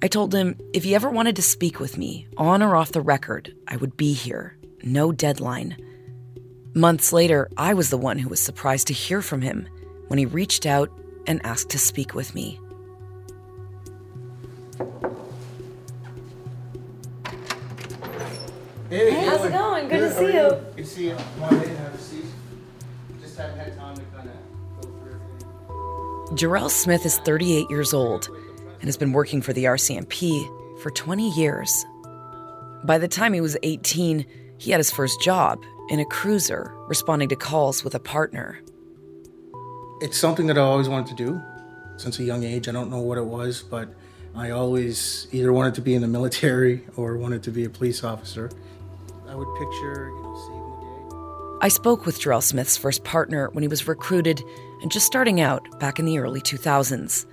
I 0.00 0.06
told 0.06 0.34
him 0.34 0.56
if 0.72 0.84
he 0.84 0.94
ever 0.94 1.10
wanted 1.10 1.36
to 1.36 1.42
speak 1.42 1.80
with 1.80 1.98
me, 1.98 2.28
on 2.36 2.62
or 2.62 2.76
off 2.76 2.92
the 2.92 3.00
record, 3.00 3.54
I 3.66 3.76
would 3.76 3.96
be 3.96 4.12
here. 4.12 4.56
No 4.84 5.12
deadline. 5.12 5.76
Months 6.74 7.12
later, 7.12 7.48
I 7.56 7.74
was 7.74 7.90
the 7.90 7.98
one 7.98 8.18
who 8.18 8.28
was 8.28 8.40
surprised 8.40 8.86
to 8.88 8.92
hear 8.92 9.22
from 9.22 9.40
him 9.40 9.68
when 10.08 10.18
he 10.18 10.26
reached 10.26 10.66
out 10.66 10.90
and 11.26 11.44
asked 11.44 11.70
to 11.70 11.78
speak 11.78 12.14
with 12.14 12.34
me. 12.34 12.60
How's 19.90 19.92
it 19.92 19.98
going? 20.00 20.00
Good 20.00 20.08
to 20.08 20.14
see 20.14 20.38
are 20.38 20.42
you. 20.42 20.64
Good 20.76 20.76
to 20.76 20.86
see 20.86 21.04
you. 21.08 21.16
Come 21.16 21.42
on 21.44 21.62
in, 21.62 21.76
have 21.76 21.94
a 21.94 21.98
seat. 21.98 22.24
Just 23.20 23.36
haven't 23.36 23.58
had 23.58 23.76
time 23.76 23.96
to 23.96 24.02
kind 24.16 24.28
of 24.28 24.80
go 24.80 24.88
through 24.88 25.20
everything. 26.26 26.36
Jarrell 26.36 26.70
Smith 26.70 27.04
is 27.06 27.18
38 27.18 27.70
years 27.70 27.92
old 27.94 28.28
and 28.74 28.84
has 28.84 28.96
been 28.96 29.12
working 29.12 29.42
for 29.42 29.52
the 29.52 29.64
RCMP 29.64 30.80
for 30.82 30.90
20 30.90 31.30
years. 31.30 31.84
By 32.84 32.98
the 32.98 33.08
time 33.08 33.32
he 33.32 33.40
was 33.40 33.56
18, 33.62 34.26
he 34.58 34.70
had 34.70 34.78
his 34.78 34.90
first 34.90 35.20
job 35.22 35.62
in 35.88 36.00
a 36.00 36.04
cruiser, 36.06 36.72
responding 36.86 37.28
to 37.30 37.36
calls 37.36 37.84
with 37.84 37.94
a 37.94 38.00
partner. 38.00 38.58
It's 40.00 40.18
something 40.18 40.46
that 40.48 40.58
I 40.58 40.60
always 40.60 40.88
wanted 40.88 41.16
to 41.16 41.24
do 41.24 41.42
since 41.96 42.18
a 42.18 42.24
young 42.24 42.42
age. 42.42 42.68
I 42.68 42.72
don't 42.72 42.90
know 42.90 43.00
what 43.00 43.18
it 43.18 43.24
was, 43.24 43.62
but 43.62 43.88
I 44.34 44.50
always 44.50 45.28
either 45.32 45.52
wanted 45.52 45.74
to 45.74 45.80
be 45.80 45.94
in 45.94 46.02
the 46.02 46.08
military 46.08 46.84
or 46.96 47.16
wanted 47.16 47.42
to 47.44 47.50
be 47.50 47.64
a 47.64 47.70
police 47.70 48.02
officer. 48.02 48.50
I 49.34 49.36
would 49.36 49.52
picture, 49.56 50.12
you 50.14 50.22
know, 50.22 50.36
saving 50.46 51.58
I 51.60 51.66
spoke 51.66 52.06
with 52.06 52.20
Jarrell 52.20 52.40
Smith's 52.40 52.76
first 52.76 53.02
partner 53.02 53.50
when 53.50 53.62
he 53.62 53.68
was 53.68 53.88
recruited 53.88 54.44
and 54.80 54.92
just 54.92 55.06
starting 55.06 55.40
out 55.40 55.80
back 55.80 55.98
in 55.98 56.04
the 56.04 56.18
early 56.18 56.40
2000s. 56.40 57.26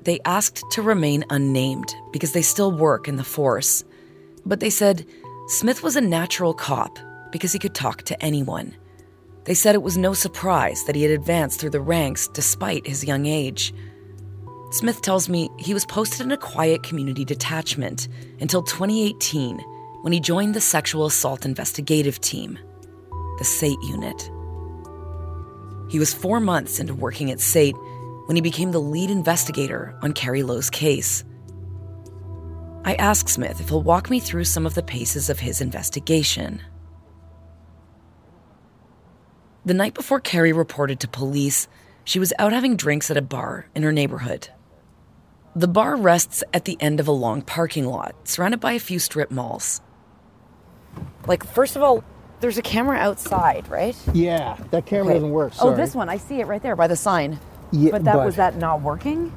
They 0.00 0.18
asked 0.24 0.64
to 0.70 0.80
remain 0.80 1.26
unnamed 1.28 1.94
because 2.10 2.32
they 2.32 2.40
still 2.40 2.72
work 2.72 3.06
in 3.06 3.16
the 3.16 3.24
force. 3.24 3.84
But 4.46 4.60
they 4.60 4.70
said 4.70 5.04
Smith 5.48 5.82
was 5.82 5.94
a 5.94 6.00
natural 6.00 6.54
cop 6.54 6.98
because 7.32 7.52
he 7.52 7.58
could 7.58 7.74
talk 7.74 8.04
to 8.04 8.24
anyone. 8.24 8.74
They 9.44 9.54
said 9.54 9.74
it 9.74 9.82
was 9.82 9.98
no 9.98 10.14
surprise 10.14 10.84
that 10.84 10.96
he 10.96 11.02
had 11.02 11.10
advanced 11.10 11.60
through 11.60 11.70
the 11.70 11.80
ranks 11.80 12.28
despite 12.28 12.86
his 12.86 13.04
young 13.04 13.26
age. 13.26 13.74
Smith 14.70 15.02
tells 15.02 15.28
me 15.28 15.50
he 15.58 15.74
was 15.74 15.84
posted 15.84 16.22
in 16.22 16.32
a 16.32 16.38
quiet 16.38 16.82
community 16.82 17.26
detachment 17.26 18.08
until 18.40 18.62
2018 18.62 19.62
when 20.02 20.12
he 20.12 20.20
joined 20.20 20.54
the 20.54 20.60
Sexual 20.60 21.06
Assault 21.06 21.44
Investigative 21.44 22.20
Team, 22.20 22.58
the 23.38 23.44
SAIT 23.44 23.78
unit. 23.82 24.30
He 25.88 25.98
was 25.98 26.14
four 26.14 26.40
months 26.40 26.80
into 26.80 26.94
working 26.94 27.30
at 27.30 27.40
SAIT 27.40 27.74
when 28.26 28.36
he 28.36 28.42
became 28.42 28.72
the 28.72 28.80
lead 28.80 29.10
investigator 29.10 29.98
on 30.02 30.12
Carrie 30.12 30.42
Low's 30.42 30.70
case. 30.70 31.24
I 32.84 32.94
asked 32.94 33.28
Smith 33.28 33.60
if 33.60 33.68
he'll 33.68 33.82
walk 33.82 34.10
me 34.10 34.20
through 34.20 34.44
some 34.44 34.66
of 34.66 34.74
the 34.74 34.82
paces 34.82 35.28
of 35.28 35.40
his 35.40 35.60
investigation. 35.60 36.62
The 39.64 39.74
night 39.74 39.94
before 39.94 40.20
Carrie 40.20 40.52
reported 40.52 41.00
to 41.00 41.08
police, 41.08 41.66
she 42.04 42.20
was 42.20 42.32
out 42.38 42.52
having 42.52 42.76
drinks 42.76 43.10
at 43.10 43.16
a 43.16 43.22
bar 43.22 43.66
in 43.74 43.82
her 43.82 43.92
neighborhood. 43.92 44.48
The 45.56 45.66
bar 45.66 45.96
rests 45.96 46.44
at 46.52 46.64
the 46.64 46.76
end 46.80 47.00
of 47.00 47.08
a 47.08 47.12
long 47.12 47.42
parking 47.42 47.86
lot, 47.86 48.28
surrounded 48.28 48.60
by 48.60 48.72
a 48.74 48.78
few 48.78 49.00
strip 49.00 49.30
malls. 49.30 49.80
Like, 51.26 51.44
first 51.44 51.76
of 51.76 51.82
all, 51.82 52.02
There's 52.38 52.58
a 52.58 52.62
camera 52.62 52.98
outside, 52.98 53.66
right? 53.68 53.96
Yeah, 54.12 54.58
that 54.70 54.84
camera 54.84 55.06
Okay. 55.06 55.14
doesn't 55.14 55.30
work. 55.30 55.54
Oh, 55.58 55.74
this 55.74 55.94
one. 55.94 56.10
I 56.10 56.18
see 56.18 56.38
it 56.42 56.46
right 56.46 56.62
there 56.62 56.76
by 56.76 56.86
the 56.86 56.94
sign. 56.94 57.38
Yeah, 57.72 57.92
but 57.92 58.04
that 58.04 58.16
but- 58.16 58.26
was 58.26 58.36
that 58.36 58.56
not 58.58 58.82
working? 58.82 59.32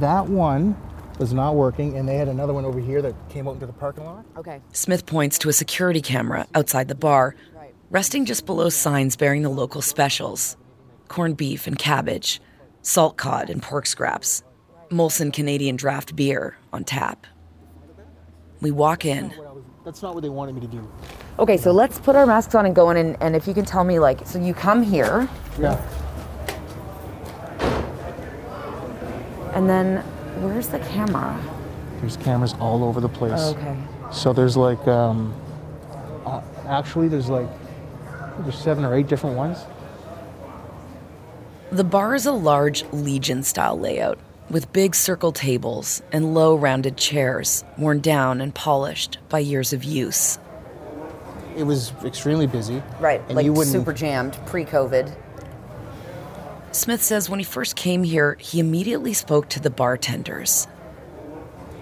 That 0.00 0.28
one 0.28 0.74
was 1.20 1.32
not 1.32 1.54
working, 1.54 1.96
and 1.96 2.08
they 2.08 2.16
had 2.16 2.26
another 2.26 2.52
one 2.52 2.64
over 2.64 2.80
here 2.80 3.02
that 3.02 3.14
came 3.28 3.46
out 3.46 3.54
into 3.54 3.66
the 3.66 3.72
parking 3.72 4.04
lot. 4.04 4.24
Okay. 4.36 4.60
Smith 4.72 5.06
points 5.06 5.38
to 5.38 5.48
a 5.48 5.52
security 5.52 6.00
camera 6.00 6.44
outside 6.56 6.88
the 6.88 6.96
bar, 6.96 7.36
resting 7.88 8.24
just 8.24 8.46
below 8.46 8.68
signs 8.68 9.14
bearing 9.14 9.42
the 9.42 9.48
local 9.48 9.80
specials 9.80 10.56
corned 11.06 11.36
beef 11.36 11.68
and 11.68 11.78
cabbage, 11.78 12.40
salt 12.82 13.16
cod 13.16 13.48
and 13.48 13.62
pork 13.62 13.86
scraps, 13.86 14.42
Molson 14.90 15.32
Canadian 15.32 15.76
draft 15.76 16.16
beer 16.16 16.56
on 16.72 16.82
tap. 16.82 17.28
We 18.60 18.72
walk 18.72 19.04
in. 19.04 19.32
That's 19.90 20.02
not 20.02 20.14
what 20.14 20.22
they 20.22 20.28
wanted 20.28 20.54
me 20.54 20.60
to 20.60 20.68
do. 20.68 20.88
Okay, 21.40 21.56
so 21.56 21.72
let's 21.72 21.98
put 21.98 22.14
our 22.14 22.24
masks 22.24 22.54
on 22.54 22.64
and 22.64 22.76
go 22.76 22.90
in, 22.90 22.96
and, 22.96 23.16
and 23.20 23.34
if 23.34 23.48
you 23.48 23.54
can 23.54 23.64
tell 23.64 23.82
me, 23.82 23.98
like, 23.98 24.24
so 24.24 24.38
you 24.38 24.54
come 24.54 24.84
here, 24.84 25.28
Yeah. 25.58 25.74
and 29.52 29.68
then 29.68 29.96
where's 30.42 30.68
the 30.68 30.78
camera? 30.78 31.36
There's 31.98 32.16
cameras 32.18 32.54
all 32.60 32.84
over 32.84 33.00
the 33.00 33.08
place. 33.08 33.32
Oh, 33.34 33.50
okay. 33.50 33.76
So 34.12 34.32
there's 34.32 34.56
like, 34.56 34.86
um, 34.86 35.34
uh, 36.24 36.40
actually, 36.68 37.08
there's 37.08 37.28
like, 37.28 37.48
there's 38.42 38.56
seven 38.56 38.84
or 38.84 38.94
eight 38.94 39.08
different 39.08 39.36
ones. 39.36 39.58
The 41.72 41.82
bar 41.82 42.14
is 42.14 42.26
a 42.26 42.32
large 42.32 42.84
Legion 42.92 43.42
style 43.42 43.76
layout 43.76 44.20
with 44.50 44.72
big 44.72 44.94
circle 44.94 45.32
tables 45.32 46.02
and 46.12 46.34
low 46.34 46.54
rounded 46.56 46.96
chairs, 46.96 47.64
worn 47.78 48.00
down 48.00 48.40
and 48.40 48.54
polished 48.54 49.18
by 49.28 49.38
years 49.38 49.72
of 49.72 49.84
use. 49.84 50.38
It 51.56 51.64
was 51.64 51.92
extremely 52.04 52.46
busy. 52.46 52.82
Right, 53.00 53.22
And 53.28 53.36
like 53.36 53.44
you 53.44 53.52
wouldn't- 53.52 53.72
super 53.72 53.92
jammed, 53.92 54.34
pre-COVID. 54.46 55.12
Smith 56.72 57.02
says 57.02 57.28
when 57.28 57.40
he 57.40 57.44
first 57.44 57.74
came 57.76 58.04
here, 58.04 58.36
he 58.38 58.60
immediately 58.60 59.12
spoke 59.12 59.48
to 59.50 59.60
the 59.60 59.70
bartenders. 59.70 60.68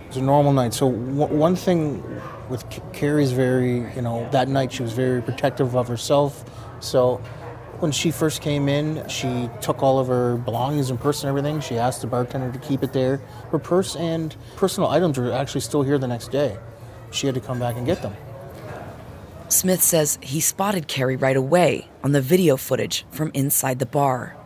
It 0.04 0.08
was 0.08 0.16
a 0.16 0.22
normal 0.22 0.52
night. 0.54 0.72
So 0.72 0.90
w- 0.90 1.26
one 1.26 1.54
thing 1.56 2.02
with 2.48 2.68
K- 2.70 2.80
Carrie's 2.94 3.32
very, 3.32 3.84
you 3.94 4.00
know, 4.00 4.26
that 4.32 4.48
night 4.48 4.72
she 4.72 4.82
was 4.82 4.92
very 4.92 5.20
protective 5.20 5.76
of 5.76 5.88
herself. 5.88 6.42
So 6.80 7.20
when 7.80 7.92
she 7.92 8.10
first 8.10 8.42
came 8.42 8.68
in, 8.68 9.06
she 9.08 9.48
took 9.60 9.82
all 9.82 9.98
of 9.98 10.08
her 10.08 10.36
belongings 10.36 10.90
and 10.90 11.00
purse 11.00 11.22
and 11.22 11.28
everything. 11.28 11.60
She 11.60 11.78
asked 11.78 12.00
the 12.00 12.06
bartender 12.06 12.50
to 12.52 12.58
keep 12.58 12.82
it 12.82 12.92
there. 12.92 13.18
Her 13.50 13.58
purse 13.58 13.96
and 13.96 14.34
personal 14.56 14.88
items 14.88 15.18
were 15.18 15.32
actually 15.32 15.60
still 15.60 15.82
here 15.82 15.98
the 15.98 16.08
next 16.08 16.30
day. 16.30 16.56
She 17.10 17.26
had 17.26 17.34
to 17.34 17.40
come 17.40 17.58
back 17.58 17.76
and 17.76 17.86
get 17.86 18.02
them. 18.02 18.14
Smith 19.48 19.82
says 19.82 20.18
he 20.20 20.40
spotted 20.40 20.88
Carrie 20.88 21.16
right 21.16 21.36
away 21.36 21.88
on 22.02 22.12
the 22.12 22.20
video 22.20 22.56
footage 22.56 23.06
from 23.10 23.30
inside 23.32 23.78
the 23.78 23.86
bar. 23.86 24.36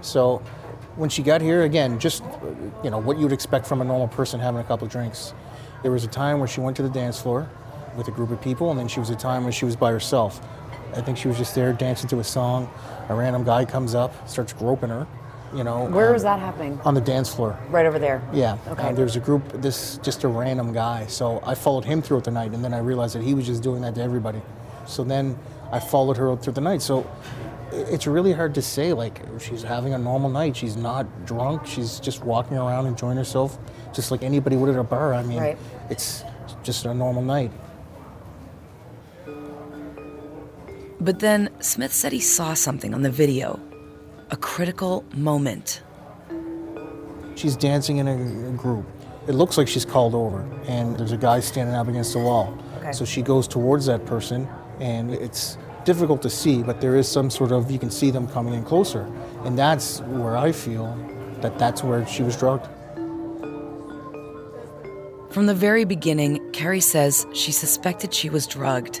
So 0.00 0.38
when 0.96 1.10
she 1.10 1.22
got 1.22 1.40
here, 1.40 1.62
again, 1.62 2.00
just 2.00 2.24
you 2.82 2.90
know 2.90 2.98
what 2.98 3.18
you'd 3.18 3.32
expect 3.32 3.66
from 3.66 3.80
a 3.80 3.84
normal 3.84 4.08
person 4.08 4.40
having 4.40 4.60
a 4.60 4.64
couple 4.64 4.86
of 4.86 4.92
drinks. 4.92 5.32
There 5.82 5.92
was 5.92 6.02
a 6.02 6.08
time 6.08 6.40
where 6.40 6.48
she 6.48 6.60
went 6.60 6.76
to 6.78 6.82
the 6.82 6.88
dance 6.88 7.20
floor 7.20 7.48
with 7.96 8.08
a 8.08 8.10
group 8.10 8.30
of 8.30 8.40
people, 8.40 8.70
and 8.70 8.78
then 8.78 8.88
she 8.88 8.98
was 8.98 9.10
a 9.10 9.16
time 9.16 9.44
when 9.44 9.52
she 9.52 9.64
was 9.64 9.76
by 9.76 9.92
herself. 9.92 10.40
I 10.94 11.00
think 11.00 11.18
she 11.18 11.28
was 11.28 11.36
just 11.36 11.54
there 11.54 11.72
dancing 11.72 12.08
to 12.10 12.20
a 12.20 12.24
song. 12.24 12.70
A 13.08 13.14
random 13.14 13.44
guy 13.44 13.64
comes 13.64 13.94
up, 13.94 14.28
starts 14.28 14.52
groping 14.52 14.90
her. 14.90 15.06
You 15.54 15.64
know. 15.64 15.86
Where 15.86 16.08
um, 16.08 16.12
was 16.12 16.22
that 16.24 16.40
happening? 16.40 16.78
On 16.84 16.92
the 16.92 17.00
dance 17.00 17.34
floor. 17.34 17.58
Right 17.70 17.86
over 17.86 17.98
there. 17.98 18.22
Yeah. 18.32 18.58
Okay. 18.68 18.88
And 18.88 18.96
there's 18.96 19.16
a 19.16 19.20
group. 19.20 19.50
This 19.62 19.98
just 20.02 20.24
a 20.24 20.28
random 20.28 20.72
guy. 20.72 21.06
So 21.06 21.42
I 21.44 21.54
followed 21.54 21.84
him 21.86 22.02
throughout 22.02 22.24
the 22.24 22.30
night, 22.30 22.52
and 22.52 22.62
then 22.62 22.74
I 22.74 22.80
realized 22.80 23.14
that 23.14 23.22
he 23.22 23.34
was 23.34 23.46
just 23.46 23.62
doing 23.62 23.80
that 23.82 23.94
to 23.94 24.02
everybody. 24.02 24.42
So 24.86 25.04
then 25.04 25.38
I 25.72 25.80
followed 25.80 26.16
her 26.18 26.36
through 26.36 26.52
the 26.52 26.60
night. 26.60 26.82
So 26.82 27.10
it's 27.72 28.06
really 28.06 28.32
hard 28.32 28.54
to 28.56 28.62
say. 28.62 28.92
Like 28.92 29.22
she's 29.40 29.62
having 29.62 29.94
a 29.94 29.98
normal 29.98 30.28
night. 30.28 30.56
She's 30.56 30.76
not 30.76 31.06
drunk. 31.24 31.66
She's 31.66 31.98
just 31.98 32.22
walking 32.24 32.58
around 32.58 32.86
enjoying 32.86 33.16
herself, 33.16 33.58
just 33.94 34.10
like 34.10 34.22
anybody 34.22 34.56
would 34.56 34.68
at 34.68 34.76
a 34.78 34.84
bar. 34.84 35.14
I 35.14 35.22
mean, 35.22 35.38
Right. 35.38 35.58
it's 35.88 36.24
just 36.62 36.84
a 36.84 36.92
normal 36.92 37.22
night. 37.22 37.52
But 41.08 41.20
then 41.20 41.48
Smith 41.60 41.94
said 41.94 42.12
he 42.12 42.20
saw 42.20 42.52
something 42.52 42.92
on 42.92 43.00
the 43.00 43.10
video 43.10 43.58
a 44.30 44.36
critical 44.36 45.06
moment. 45.14 45.80
She's 47.34 47.56
dancing 47.56 47.96
in 47.96 48.06
a, 48.06 48.50
a 48.50 48.52
group. 48.52 48.84
It 49.26 49.32
looks 49.32 49.56
like 49.56 49.68
she's 49.68 49.86
called 49.86 50.14
over, 50.14 50.42
and 50.66 50.98
there's 50.98 51.12
a 51.12 51.16
guy 51.16 51.40
standing 51.40 51.74
up 51.74 51.88
against 51.88 52.12
the 52.12 52.18
wall. 52.18 52.54
Okay. 52.76 52.92
So 52.92 53.06
she 53.06 53.22
goes 53.22 53.48
towards 53.48 53.86
that 53.86 54.04
person, 54.04 54.46
and 54.80 55.14
it's 55.14 55.56
difficult 55.86 56.20
to 56.20 56.28
see, 56.28 56.62
but 56.62 56.78
there 56.82 56.94
is 56.94 57.08
some 57.08 57.30
sort 57.30 57.52
of 57.52 57.70
you 57.70 57.78
can 57.78 57.90
see 57.90 58.10
them 58.10 58.28
coming 58.28 58.52
in 58.52 58.62
closer, 58.62 59.10
and 59.44 59.58
that's 59.58 60.00
where 60.00 60.36
I 60.36 60.52
feel 60.52 60.94
that 61.40 61.58
that's 61.58 61.82
where 61.82 62.06
she 62.06 62.22
was 62.22 62.36
drugged. 62.36 62.66
From 65.30 65.46
the 65.46 65.54
very 65.54 65.86
beginning, 65.86 66.52
Carrie 66.52 66.82
says 66.82 67.26
she 67.32 67.50
suspected 67.50 68.12
she 68.12 68.28
was 68.28 68.46
drugged. 68.46 69.00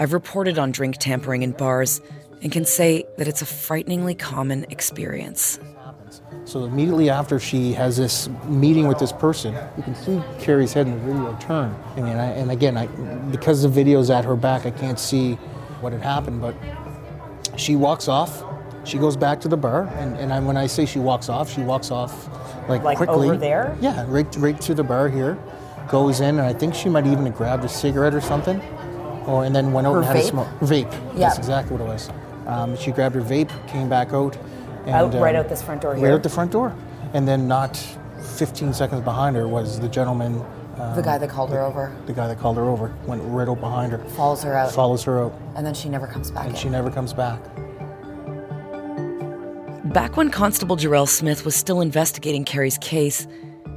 I've 0.00 0.14
reported 0.14 0.58
on 0.58 0.72
drink 0.72 0.96
tampering 0.96 1.42
in 1.42 1.52
bars 1.52 2.00
and 2.42 2.50
can 2.50 2.64
say 2.64 3.04
that 3.18 3.28
it's 3.28 3.42
a 3.42 3.46
frighteningly 3.46 4.14
common 4.14 4.64
experience. 4.70 5.60
So 6.46 6.64
immediately 6.64 7.10
after 7.10 7.38
she 7.38 7.74
has 7.74 7.98
this 7.98 8.30
meeting 8.46 8.88
with 8.88 8.98
this 8.98 9.12
person, 9.12 9.54
you 9.76 9.82
can 9.82 9.94
see 9.94 10.22
Carrie's 10.38 10.72
head 10.72 10.86
in 10.86 10.94
the 10.94 11.00
video 11.00 11.36
turn. 11.38 11.76
I 11.96 12.00
mean, 12.00 12.16
I, 12.16 12.32
and 12.32 12.50
again, 12.50 12.78
I, 12.78 12.86
because 13.30 13.60
the 13.62 13.68
video's 13.68 14.08
at 14.08 14.24
her 14.24 14.36
back, 14.36 14.64
I 14.64 14.70
can't 14.70 14.98
see 14.98 15.34
what 15.82 15.92
had 15.92 16.00
happened. 16.00 16.40
But 16.40 16.54
she 17.56 17.76
walks 17.76 18.08
off. 18.08 18.42
She 18.84 18.96
goes 18.96 19.18
back 19.18 19.38
to 19.42 19.48
the 19.48 19.58
bar, 19.58 19.92
and, 19.98 20.16
and 20.16 20.32
I, 20.32 20.40
when 20.40 20.56
I 20.56 20.66
say 20.66 20.86
she 20.86 20.98
walks 20.98 21.28
off, 21.28 21.52
she 21.52 21.60
walks 21.60 21.90
off 21.90 22.26
like, 22.70 22.82
Like 22.82 22.96
quickly. 22.96 23.28
over 23.28 23.36
there? 23.36 23.76
Yeah, 23.82 24.06
right, 24.08 24.34
right 24.36 24.58
to 24.62 24.72
the 24.72 24.82
bar 24.82 25.10
here. 25.10 25.38
Goes 25.90 26.20
in, 26.20 26.38
and 26.38 26.40
I 26.40 26.54
think 26.54 26.74
she 26.74 26.88
might 26.88 27.06
even 27.06 27.26
have 27.26 27.36
grabbed 27.36 27.64
a 27.64 27.68
cigarette 27.68 28.14
or 28.14 28.22
something, 28.22 28.58
or 29.26 29.44
and 29.44 29.54
then 29.54 29.72
went 29.72 29.86
out 29.86 29.92
Her 29.92 29.98
and 29.98 30.06
had 30.06 30.16
a 30.16 30.22
smoke. 30.22 30.48
Vape. 30.60 30.90
Yeah. 31.14 31.28
That's 31.28 31.38
exactly 31.38 31.76
what 31.76 31.84
it 31.84 31.88
was. 31.88 32.10
Um, 32.46 32.76
she 32.76 32.90
grabbed 32.90 33.14
her 33.14 33.20
vape, 33.22 33.50
came 33.68 33.88
back 33.88 34.12
out. 34.12 34.36
And, 34.86 34.90
Out- 34.96 35.14
right 35.14 35.34
um, 35.36 35.44
out 35.44 35.48
this 35.48 35.62
front 35.62 35.82
door 35.82 35.92
Right 35.92 36.00
here? 36.00 36.12
out 36.14 36.22
the 36.22 36.28
front 36.28 36.50
door. 36.50 36.74
And 37.12 37.26
then 37.28 37.46
not 37.46 37.76
15 38.36 38.72
seconds 38.72 39.02
behind 39.02 39.36
her 39.36 39.46
was 39.46 39.78
the 39.78 39.88
gentleman. 39.88 40.42
um, 40.78 40.96
The 40.96 41.02
guy 41.02 41.18
that 41.18 41.28
called 41.28 41.50
her 41.50 41.60
over. 41.60 41.94
The 42.06 42.12
guy 42.12 42.26
that 42.28 42.38
called 42.38 42.56
her 42.56 42.64
over 42.68 42.92
went 43.06 43.22
right 43.26 43.46
out 43.48 43.60
behind 43.60 43.92
her. 43.92 43.98
Follows 44.10 44.42
her 44.42 44.56
out. 44.56 44.72
Follows 44.72 45.04
her 45.04 45.22
out. 45.22 45.34
And 45.54 45.64
then 45.66 45.74
she 45.74 45.88
never 45.88 46.06
comes 46.06 46.30
back 46.30 46.46
And 46.46 46.54
in. 46.54 46.60
she 46.60 46.68
never 46.70 46.90
comes 46.90 47.12
back. 47.12 47.40
Back 49.92 50.16
when 50.16 50.30
Constable 50.30 50.76
Jarrell 50.76 51.08
Smith 51.08 51.44
was 51.44 51.54
still 51.56 51.80
investigating 51.80 52.44
Carrie's 52.44 52.78
case, 52.78 53.26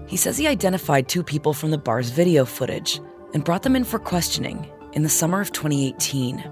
he 0.08 0.16
says 0.16 0.38
he 0.38 0.48
identified 0.48 1.08
two 1.08 1.24
people 1.24 1.54
from 1.54 1.72
the 1.72 1.78
bar's 1.78 2.10
video 2.12 2.46
footage 2.46 3.00
and 3.34 3.44
brought 3.44 3.64
them 3.64 3.76
in 3.76 3.84
for 3.84 3.98
questioning 4.00 4.70
in 4.94 5.04
the 5.04 5.10
summer 5.10 5.42
of 5.42 5.52
2018. 5.52 6.44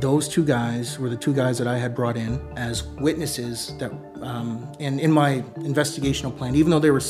Those 0.00 0.28
two 0.28 0.44
guys 0.44 0.98
were 0.98 1.08
the 1.08 1.16
two 1.16 1.34
guys 1.34 1.58
that 1.58 1.66
I 1.66 1.76
had 1.78 1.94
brought 1.94 2.16
in 2.16 2.40
as 2.56 2.84
witnesses 3.00 3.76
that, 3.78 3.90
um, 4.22 4.72
and 4.78 5.00
in 5.00 5.10
my 5.10 5.40
investigational 5.56 6.36
plan, 6.36 6.54
even 6.54 6.70
though 6.70 6.78
they 6.78 6.90
were 6.90 7.00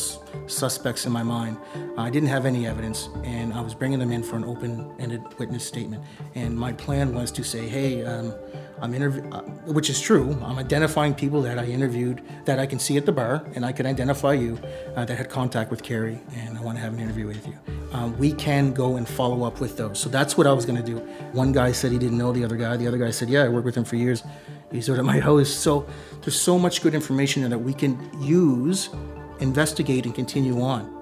suspects 0.47 1.07
in 1.07 1.13
my 1.13 1.23
mind, 1.23 1.57
I 1.97 2.11
didn't 2.11 2.29
have 2.29 2.47
any 2.47 2.67
evidence, 2.67 3.09
and 3.25 3.53
I 3.53 3.61
was 3.61 3.75
bringing 3.75 3.99
them 3.99 4.13
in 4.13 4.23
for 4.23 4.37
an 4.37 4.45
open-ended 4.45 5.39
witness 5.39 5.65
statement. 5.65 6.03
And 6.35 6.57
my 6.57 6.73
plan 6.73 7.15
was 7.15 7.31
to 7.33 7.45
say, 7.45 7.69
hey, 7.69 8.05
um, 8.05 8.35
I'm 8.81 8.95
interview, 8.95 9.29
uh, 9.31 9.43
which 9.73 9.91
is 9.91 10.01
true. 10.01 10.39
I'm 10.43 10.59
identifying 10.59 11.15
people 11.15 11.43
that 11.43 11.59
I 11.59 11.65
interviewed 11.65 12.23
that 12.45 12.59
I 12.59 12.67
can 12.67 12.79
see 12.79 12.97
at 12.97 13.07
the 13.07 13.13
bar, 13.13 13.45
and 13.55 13.65
I 13.65 13.73
can 13.73 13.87
identify 13.87 14.35
you 14.35 14.59
uh, 14.95 15.05
that 15.05 15.17
had 15.17 15.29
contact 15.31 15.71
with 15.71 15.83
Carrie, 15.83 16.21
and 16.35 16.57
I 16.57 16.61
want 16.61 16.77
to 16.79 16.83
have 16.83 16.93
an 16.93 17.01
interview 17.01 17.27
with 17.27 17.47
you. 17.47 17.55
Um, 17.93 18.17
we 18.19 18.33
can 18.33 18.73
go 18.73 18.97
and 18.97 19.09
follow 19.09 19.45
up 19.45 19.61
with 19.61 19.77
those. 19.77 19.99
So 19.99 20.09
that's 20.09 20.37
what 20.37 20.47
I 20.47 20.53
was 20.53 20.67
going 20.67 20.83
to 20.83 20.85
do. 20.85 20.99
One 21.33 21.53
guy 21.53 21.73
said 21.73 21.91
he 21.91 21.99
didn't 21.99 22.19
know 22.19 22.33
the 22.33 22.45
other 22.45 22.57
guy. 22.57 22.77
The 22.77 22.87
other 22.87 22.99
guy 22.99 23.11
said, 23.11 23.29
yeah, 23.29 23.45
I 23.45 23.49
worked 23.49 23.65
with 23.65 23.77
him 23.77 23.85
for 23.85 23.97
years. 23.97 24.23
He's 24.71 24.91
out 24.91 24.99
at 24.99 25.05
my 25.05 25.19
house. 25.29 25.49
So 25.49 25.87
there's 26.21 26.41
so 26.41 26.59
much 26.59 26.83
good 26.83 26.95
information 26.95 27.49
that 27.49 27.59
we 27.59 27.73
can 27.73 28.11
use, 28.21 28.91
investigate, 29.41 30.07
and 30.07 30.15
continue 30.15 30.61
on. 30.61 30.99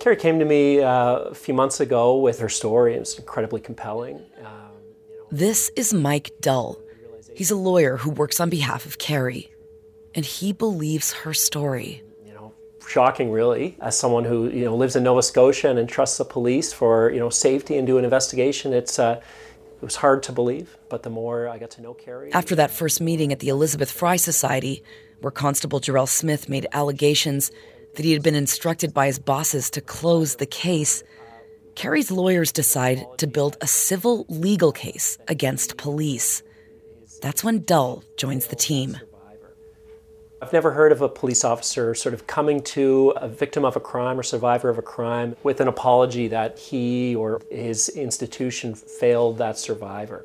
Carrie 0.00 0.16
came 0.16 0.38
to 0.38 0.44
me 0.44 0.80
uh, 0.80 1.16
a 1.16 1.34
few 1.34 1.52
months 1.52 1.80
ago 1.80 2.16
with 2.16 2.38
her 2.38 2.48
story. 2.48 2.94
It 2.94 3.00
was 3.00 3.18
incredibly 3.18 3.60
compelling. 3.60 4.24
Um, 4.44 4.70
This 5.30 5.70
is 5.76 5.92
Mike 5.92 6.30
Dull. 6.40 6.78
He's 7.34 7.50
a 7.50 7.56
lawyer 7.56 7.98
who 7.98 8.10
works 8.10 8.40
on 8.40 8.48
behalf 8.48 8.86
of 8.86 8.98
Carrie, 8.98 9.52
and 10.14 10.24
he 10.24 10.52
believes 10.52 11.12
her 11.12 11.34
story. 11.34 12.02
shocking, 12.88 13.30
really, 13.30 13.76
as 13.82 13.98
someone 13.98 14.24
who 14.24 14.48
you 14.48 14.64
know 14.64 14.74
lives 14.74 14.96
in 14.96 15.02
Nova 15.02 15.22
Scotia 15.22 15.68
and 15.68 15.78
entrusts 15.78 16.16
the 16.16 16.24
police 16.24 16.72
for 16.72 17.10
you 17.10 17.20
know 17.20 17.28
safety 17.28 17.76
and 17.76 17.86
do 17.86 17.98
an 17.98 18.04
investigation. 18.04 18.72
It's 18.72 18.98
uh, 18.98 19.20
It 19.80 19.84
was 19.84 19.96
hard 19.96 20.24
to 20.24 20.32
believe, 20.32 20.76
but 20.88 21.04
the 21.04 21.10
more 21.10 21.48
I 21.48 21.58
got 21.58 21.70
to 21.72 21.82
know 21.82 21.94
Carrie. 21.94 22.32
After 22.32 22.56
that 22.56 22.72
first 22.72 23.00
meeting 23.00 23.30
at 23.30 23.38
the 23.38 23.48
Elizabeth 23.48 23.90
Fry 23.90 24.16
Society, 24.16 24.82
where 25.20 25.30
Constable 25.30 25.80
Jarrell 25.80 26.08
Smith 26.08 26.48
made 26.48 26.66
allegations 26.72 27.52
that 27.94 28.04
he 28.04 28.12
had 28.12 28.22
been 28.22 28.34
instructed 28.34 28.92
by 28.92 29.06
his 29.06 29.20
bosses 29.20 29.70
to 29.70 29.80
close 29.80 30.36
the 30.36 30.46
case, 30.46 31.04
Carrie's 31.76 32.10
lawyers 32.10 32.50
decide 32.50 33.06
to 33.18 33.28
build 33.28 33.56
a 33.60 33.68
civil 33.68 34.26
legal 34.28 34.72
case 34.72 35.16
against 35.28 35.76
police. 35.76 36.42
That's 37.22 37.44
when 37.44 37.62
Dull 37.62 38.02
joins 38.16 38.48
the 38.48 38.56
team. 38.56 38.98
I've 40.40 40.52
never 40.52 40.70
heard 40.70 40.92
of 40.92 41.02
a 41.02 41.08
police 41.08 41.44
officer 41.44 41.96
sort 41.96 42.14
of 42.14 42.28
coming 42.28 42.62
to 42.62 43.12
a 43.16 43.28
victim 43.28 43.64
of 43.64 43.74
a 43.74 43.80
crime 43.80 44.20
or 44.20 44.22
survivor 44.22 44.68
of 44.68 44.78
a 44.78 44.82
crime 44.82 45.34
with 45.42 45.60
an 45.60 45.66
apology 45.66 46.28
that 46.28 46.58
he 46.58 47.16
or 47.16 47.42
his 47.50 47.88
institution 47.88 48.76
failed 48.76 49.38
that 49.38 49.58
survivor. 49.58 50.24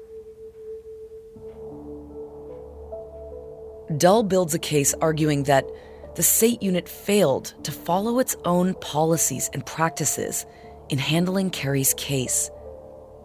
Dull 3.97 4.21
builds 4.21 4.53
a 4.53 4.59
case 4.59 4.93
arguing 5.01 5.43
that 5.43 5.65
the 6.15 6.23
SAIT 6.23 6.61
unit 6.61 6.87
failed 6.87 7.55
to 7.63 7.71
follow 7.71 8.19
its 8.19 8.35
own 8.45 8.75
policies 8.75 9.49
and 9.51 9.65
practices 9.65 10.45
in 10.89 10.99
handling 10.99 11.49
Carrie's 11.49 11.95
case. 11.95 12.51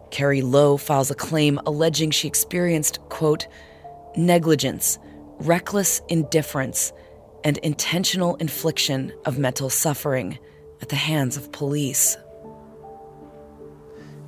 Carrie 0.09 0.41
Low 0.41 0.75
files 0.75 1.11
a 1.11 1.15
claim 1.15 1.59
alleging 1.67 2.09
she 2.09 2.27
experienced, 2.27 2.99
quote, 3.09 3.45
negligence 4.17 4.97
reckless 5.39 6.01
indifference, 6.09 6.91
and 7.43 7.57
intentional 7.59 8.35
infliction 8.35 9.13
of 9.25 9.37
mental 9.37 9.69
suffering 9.69 10.37
at 10.81 10.89
the 10.89 10.95
hands 10.95 11.37
of 11.37 11.51
police. 11.51 12.17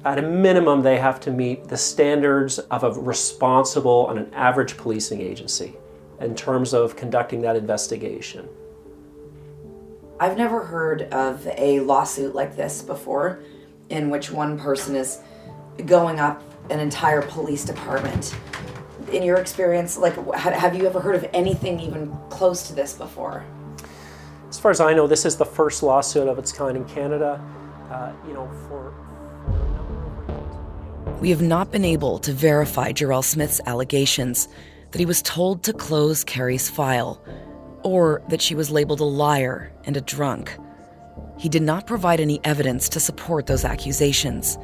At 0.05 0.17
a 0.17 0.21
minimum, 0.21 0.81
they 0.81 0.97
have 0.97 1.19
to 1.21 1.31
meet 1.31 1.65
the 1.65 1.77
standards 1.77 2.57
of 2.59 2.83
a 2.83 2.91
responsible 2.91 4.09
and 4.09 4.19
an 4.19 4.33
average 4.33 4.77
policing 4.77 5.21
agency 5.21 5.75
in 6.19 6.35
terms 6.35 6.73
of 6.73 6.95
conducting 6.95 7.41
that 7.41 7.55
investigation. 7.55 8.47
I've 10.19 10.37
never 10.37 10.63
heard 10.63 11.03
of 11.13 11.45
a 11.57 11.81
lawsuit 11.81 12.33
like 12.33 12.55
this 12.55 12.81
before, 12.81 13.43
in 13.89 14.09
which 14.09 14.31
one 14.31 14.57
person 14.57 14.95
is 14.95 15.19
going 15.85 16.19
up 16.19 16.41
an 16.69 16.79
entire 16.79 17.21
police 17.23 17.65
department 17.65 18.35
in 19.11 19.23
your 19.23 19.37
experience, 19.37 19.97
like, 19.97 20.15
have 20.35 20.75
you 20.75 20.85
ever 20.85 20.99
heard 20.99 21.15
of 21.15 21.29
anything 21.33 21.79
even 21.79 22.15
close 22.29 22.67
to 22.67 22.73
this 22.73 22.93
before? 22.93 23.45
As 24.49 24.59
far 24.59 24.71
as 24.71 24.79
I 24.79 24.93
know, 24.93 25.07
this 25.07 25.25
is 25.25 25.37
the 25.37 25.45
first 25.45 25.83
lawsuit 25.83 26.27
of 26.27 26.37
its 26.37 26.51
kind 26.51 26.75
in 26.75 26.85
Canada. 26.85 27.41
Uh, 27.89 28.11
you 28.27 28.33
know, 28.33 28.49
for, 28.67 28.93
we 31.19 31.29
have 31.29 31.41
not 31.41 31.71
been 31.71 31.85
able 31.85 32.19
to 32.19 32.33
verify 32.33 32.91
Jarrell 32.91 33.23
Smith's 33.23 33.61
allegations 33.65 34.47
that 34.91 34.99
he 34.99 35.05
was 35.05 35.21
told 35.21 35.63
to 35.63 35.73
close 35.73 36.23
Carrie's 36.23 36.69
file, 36.69 37.21
or 37.83 38.21
that 38.29 38.41
she 38.41 38.55
was 38.55 38.71
labeled 38.71 38.99
a 38.99 39.05
liar 39.05 39.71
and 39.85 39.95
a 39.95 40.01
drunk. 40.01 40.57
He 41.37 41.47
did 41.47 41.61
not 41.61 41.87
provide 41.87 42.19
any 42.19 42.39
evidence 42.43 42.89
to 42.89 42.99
support 42.99 43.45
those 43.45 43.65
accusations, 43.65 44.57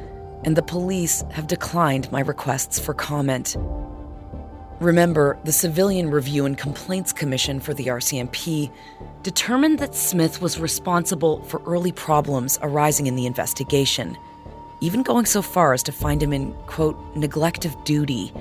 and 0.44 0.56
the 0.56 0.64
police 0.64 1.24
have 1.32 1.48
declined 1.48 2.12
my 2.12 2.22
requests 2.22 2.80
for 2.80 2.94
comment. 2.94 3.56
Remember, 4.80 5.40
the 5.44 5.52
Civilian 5.52 6.12
Review 6.12 6.46
and 6.46 6.56
Complaints 6.56 7.12
Commission 7.12 7.60
for 7.60 7.74
the 7.74 7.88
RCMP 7.88 8.72
determined 9.24 9.80
that 9.80 9.96
Smith 9.96 10.40
was 10.40 10.60
responsible 10.60 11.42
for 11.46 11.64
early 11.66 11.92
problems 11.92 12.60
arising 12.62 13.08
in 13.08 13.16
the 13.16 13.26
investigation, 13.26 14.16
even 14.80 15.02
going 15.02 15.26
so 15.26 15.42
far 15.42 15.74
as 15.74 15.82
to 15.82 15.92
find 15.92 16.22
him 16.22 16.32
in, 16.32 16.54
quote, 16.68 16.96
neglect 17.16 17.66
of 17.66 17.84
duty. 17.86 18.32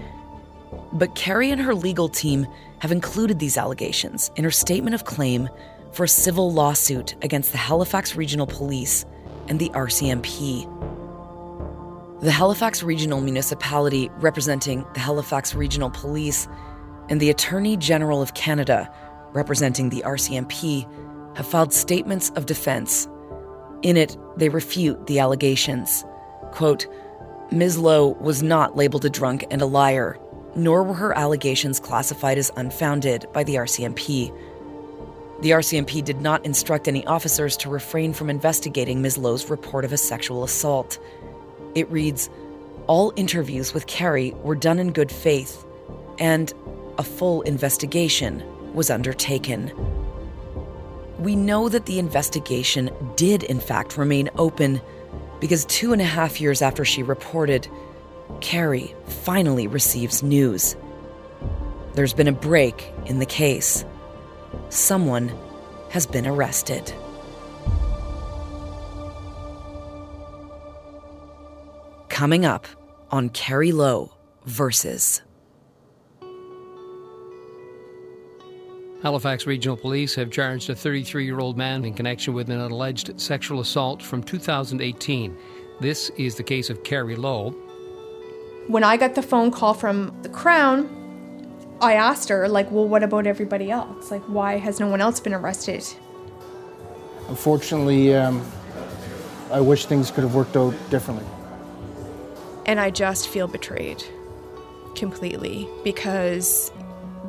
But 0.93 1.15
Carrie 1.15 1.51
and 1.51 1.61
her 1.63 1.75
legal 1.75 2.11
team 2.11 2.47
have 2.81 2.93
included 2.93 3.39
these 3.39 3.57
allegations 3.57 4.31
in 4.37 4.45
her 4.45 4.51
statement 4.51 4.95
of 4.95 5.07
claim 5.07 5.49
for 5.93 6.05
a 6.05 6.09
civil 6.09 6.53
lawsuit 6.53 7.15
against 7.23 7.53
the 7.53 7.59
Halifax 7.59 8.15
Regional 8.15 8.47
Police 8.47 9.07
and 9.49 9.59
the 9.59 9.71
RCMP. 9.71 10.71
The 12.23 12.31
Halifax 12.31 12.83
Regional 12.83 13.21
Municipality, 13.21 14.09
representing 14.21 14.87
the 14.95 15.01
Halifax 15.01 15.55
Regional 15.55 15.91
Police, 15.91 16.49
and 17.11 17.21
the 17.21 17.29
Attorney 17.29 17.77
General 17.77 18.23
of 18.23 18.33
Canada, 18.33 18.91
representing 19.35 19.91
the 19.91 20.03
RCMP, 20.03 20.89
have 21.37 21.47
filed 21.47 21.75
statements 21.75 22.31
of 22.31 22.47
defense. 22.47 23.07
In 23.83 23.99
it, 23.99 24.17
they 24.39 24.49
refute 24.49 25.07
the 25.07 25.19
allegations. 25.19 26.07
Quote, 26.53 26.87
Ms. 27.51 27.77
Low 27.77 28.09
was 28.19 28.43
not 28.43 28.79
labeled 28.79 29.05
a 29.05 29.11
drunk 29.11 29.45
and 29.51 29.61
a 29.61 29.67
liar, 29.67 30.19
nor 30.55 30.83
were 30.85 30.95
her 30.95 31.13
allegations 31.13 31.79
classified 31.79 32.39
as 32.39 32.51
unfounded 32.57 33.27
by 33.35 33.45
the 33.45 33.57
RCMP. 33.57 34.35
The 35.43 35.51
RCMP 35.51 36.03
did 36.03 36.23
not 36.23 36.47
instruct 36.47 36.89
any 36.89 37.07
officers 37.07 37.59
to 37.59 37.69
refrain 37.69 38.15
from 38.15 38.31
investigating 38.31 39.03
Ms. 39.03 39.19
Low's 39.19 39.51
report 39.51 39.85
of 39.85 39.93
a 39.93 39.99
sexual 39.99 40.45
assault. 40.45 40.99
It 41.77 41.91
reads 41.91 42.31
All 42.89 43.13
interviews 43.17 43.75
with 43.75 43.87
Carrie 43.87 44.33
were 44.43 44.57
done 44.57 44.79
in 44.79 44.93
good 44.93 45.13
faith, 45.13 45.65
and 46.19 46.53
a 46.99 47.05
full 47.05 47.43
investigation 47.43 48.43
was 48.75 48.91
undertaken. 48.91 49.71
We 51.19 51.37
know 51.37 51.69
that 51.69 51.85
the 51.85 51.99
investigation 51.99 52.91
did, 53.15 53.43
in 53.43 53.61
fact, 53.61 53.99
remain 53.99 54.31
open 54.37 54.81
because 55.39 55.67
two 55.67 55.93
and 55.93 56.01
a 56.01 56.07
half 56.07 56.41
years 56.41 56.63
after 56.63 56.83
she 56.83 57.03
reported, 57.03 57.69
Carrie 58.41 58.95
finally 59.07 59.67
receives 59.67 60.23
news. 60.23 60.77
There's 61.95 62.15
been 62.15 62.29
a 62.29 62.33
break 62.33 62.91
in 63.05 63.19
the 63.19 63.27
case. 63.27 63.85
Someone 64.71 65.31
has 65.91 66.07
been 66.07 66.27
arrested. 66.27 66.93
Coming 72.17 72.47
up 72.47 72.67
on 73.11 73.29
Carrie 73.29 73.73
Low 73.73 74.11
versus. 74.47 75.21
Halifax 79.03 79.47
Regional 79.47 79.77
Police 79.77 80.15
have 80.15 80.31
charged 80.31 80.71
a 80.71 80.75
33 80.75 81.27
year 81.27 81.41
old 81.41 81.59
man 81.59 81.85
in 81.85 81.93
connection 81.93 82.33
with 82.33 82.49
an 82.49 82.59
alleged 82.59 83.21
sexual 83.21 83.61
assault 83.61 84.03
from 84.03 84.23
2018. 84.23 85.37
This 85.83 86.09
is 86.17 86.37
the 86.37 86.43
case 86.43 86.71
of 86.71 86.83
Carrie 86.85 87.17
Low. 87.17 87.51
When 88.69 88.83
I 88.83 88.97
got 88.97 89.15
the 89.15 89.21
phone 89.21 89.51
call 89.51 89.75
from 89.75 90.19
the 90.23 90.31
Crown, 90.31 90.89
I 91.83 91.97
asked 91.97 92.31
her, 92.31 92.49
like, 92.49 92.71
well, 92.71 92.89
what 92.89 93.03
about 93.03 93.27
everybody 93.27 93.71
else? 93.71 94.11
Like, 94.11 94.23
why 94.23 94.57
has 94.57 94.81
no 94.81 94.87
one 94.87 95.03
else 95.03 95.21
been 95.21 95.35
arrested? 95.35 95.85
Unfortunately, 97.29 98.15
um, 98.15 98.43
I 99.53 99.61
wish 99.61 99.85
things 99.85 100.11
could 100.11 100.25
have 100.25 100.35
worked 100.35 100.57
out 100.57 100.73
differently. 100.89 101.27
And 102.67 102.81
I 102.81 102.91
just 102.91 103.29
feel 103.29 103.47
betrayed 103.47 104.03
completely 104.97 105.69
because 105.85 106.73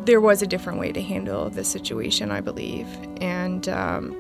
there 0.05 0.19
was 0.19 0.41
a 0.41 0.47
different 0.47 0.79
way 0.79 0.91
to 0.91 1.01
handle 1.01 1.49
the 1.49 1.63
situation, 1.63 2.31
I 2.31 2.41
believe. 2.41 2.87
And 3.21 3.69
um, 3.69 4.15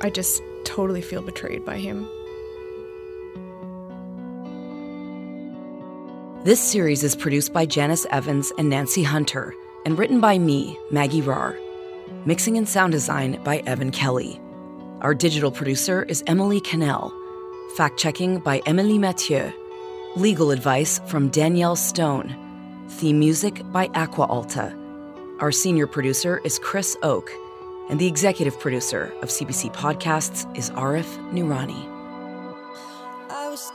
I 0.00 0.10
just 0.10 0.42
totally 0.64 1.02
feel 1.02 1.22
betrayed 1.22 1.64
by 1.64 1.78
him. 1.78 2.08
This 6.44 6.60
series 6.60 7.02
is 7.02 7.16
produced 7.16 7.52
by 7.52 7.66
Janice 7.66 8.06
Evans 8.10 8.52
and 8.58 8.68
Nancy 8.68 9.02
Hunter 9.02 9.54
and 9.86 9.98
written 9.98 10.20
by 10.20 10.38
me, 10.38 10.78
Maggie 10.90 11.22
Rahr. 11.22 11.58
Mixing 12.26 12.56
and 12.58 12.68
sound 12.68 12.92
design 12.92 13.42
by 13.42 13.58
Evan 13.66 13.90
Kelly. 13.90 14.40
Our 15.00 15.14
digital 15.14 15.50
producer 15.50 16.04
is 16.04 16.22
Emily 16.26 16.60
Cannell. 16.60 17.12
Fact 17.76 17.98
checking 17.98 18.38
by 18.38 18.62
Emily 18.66 18.98
Mathieu. 18.98 19.52
Legal 20.16 20.52
advice 20.52 21.00
from 21.06 21.28
Danielle 21.28 21.74
Stone. 21.74 22.36
Theme 22.88 23.18
music 23.18 23.62
by 23.72 23.90
Aqua 23.94 24.26
Alta. 24.26 24.72
Our 25.40 25.50
senior 25.50 25.88
producer 25.88 26.40
is 26.44 26.56
Chris 26.60 26.96
Oke, 27.02 27.32
and 27.90 27.98
the 27.98 28.06
executive 28.06 28.60
producer 28.60 29.12
of 29.22 29.28
CBC 29.28 29.74
Podcasts 29.74 30.46
is 30.56 30.70
Arif 30.70 31.18
Nurani. 31.32 31.90
I 33.28 33.48
was 33.50 33.72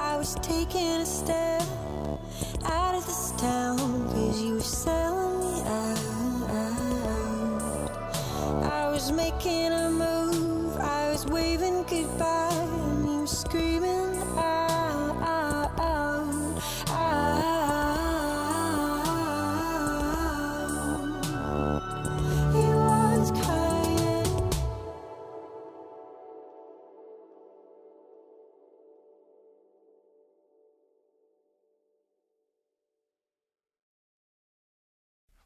I 0.00 0.16
was 0.16 0.34
a 0.34 1.06
step 1.06 1.47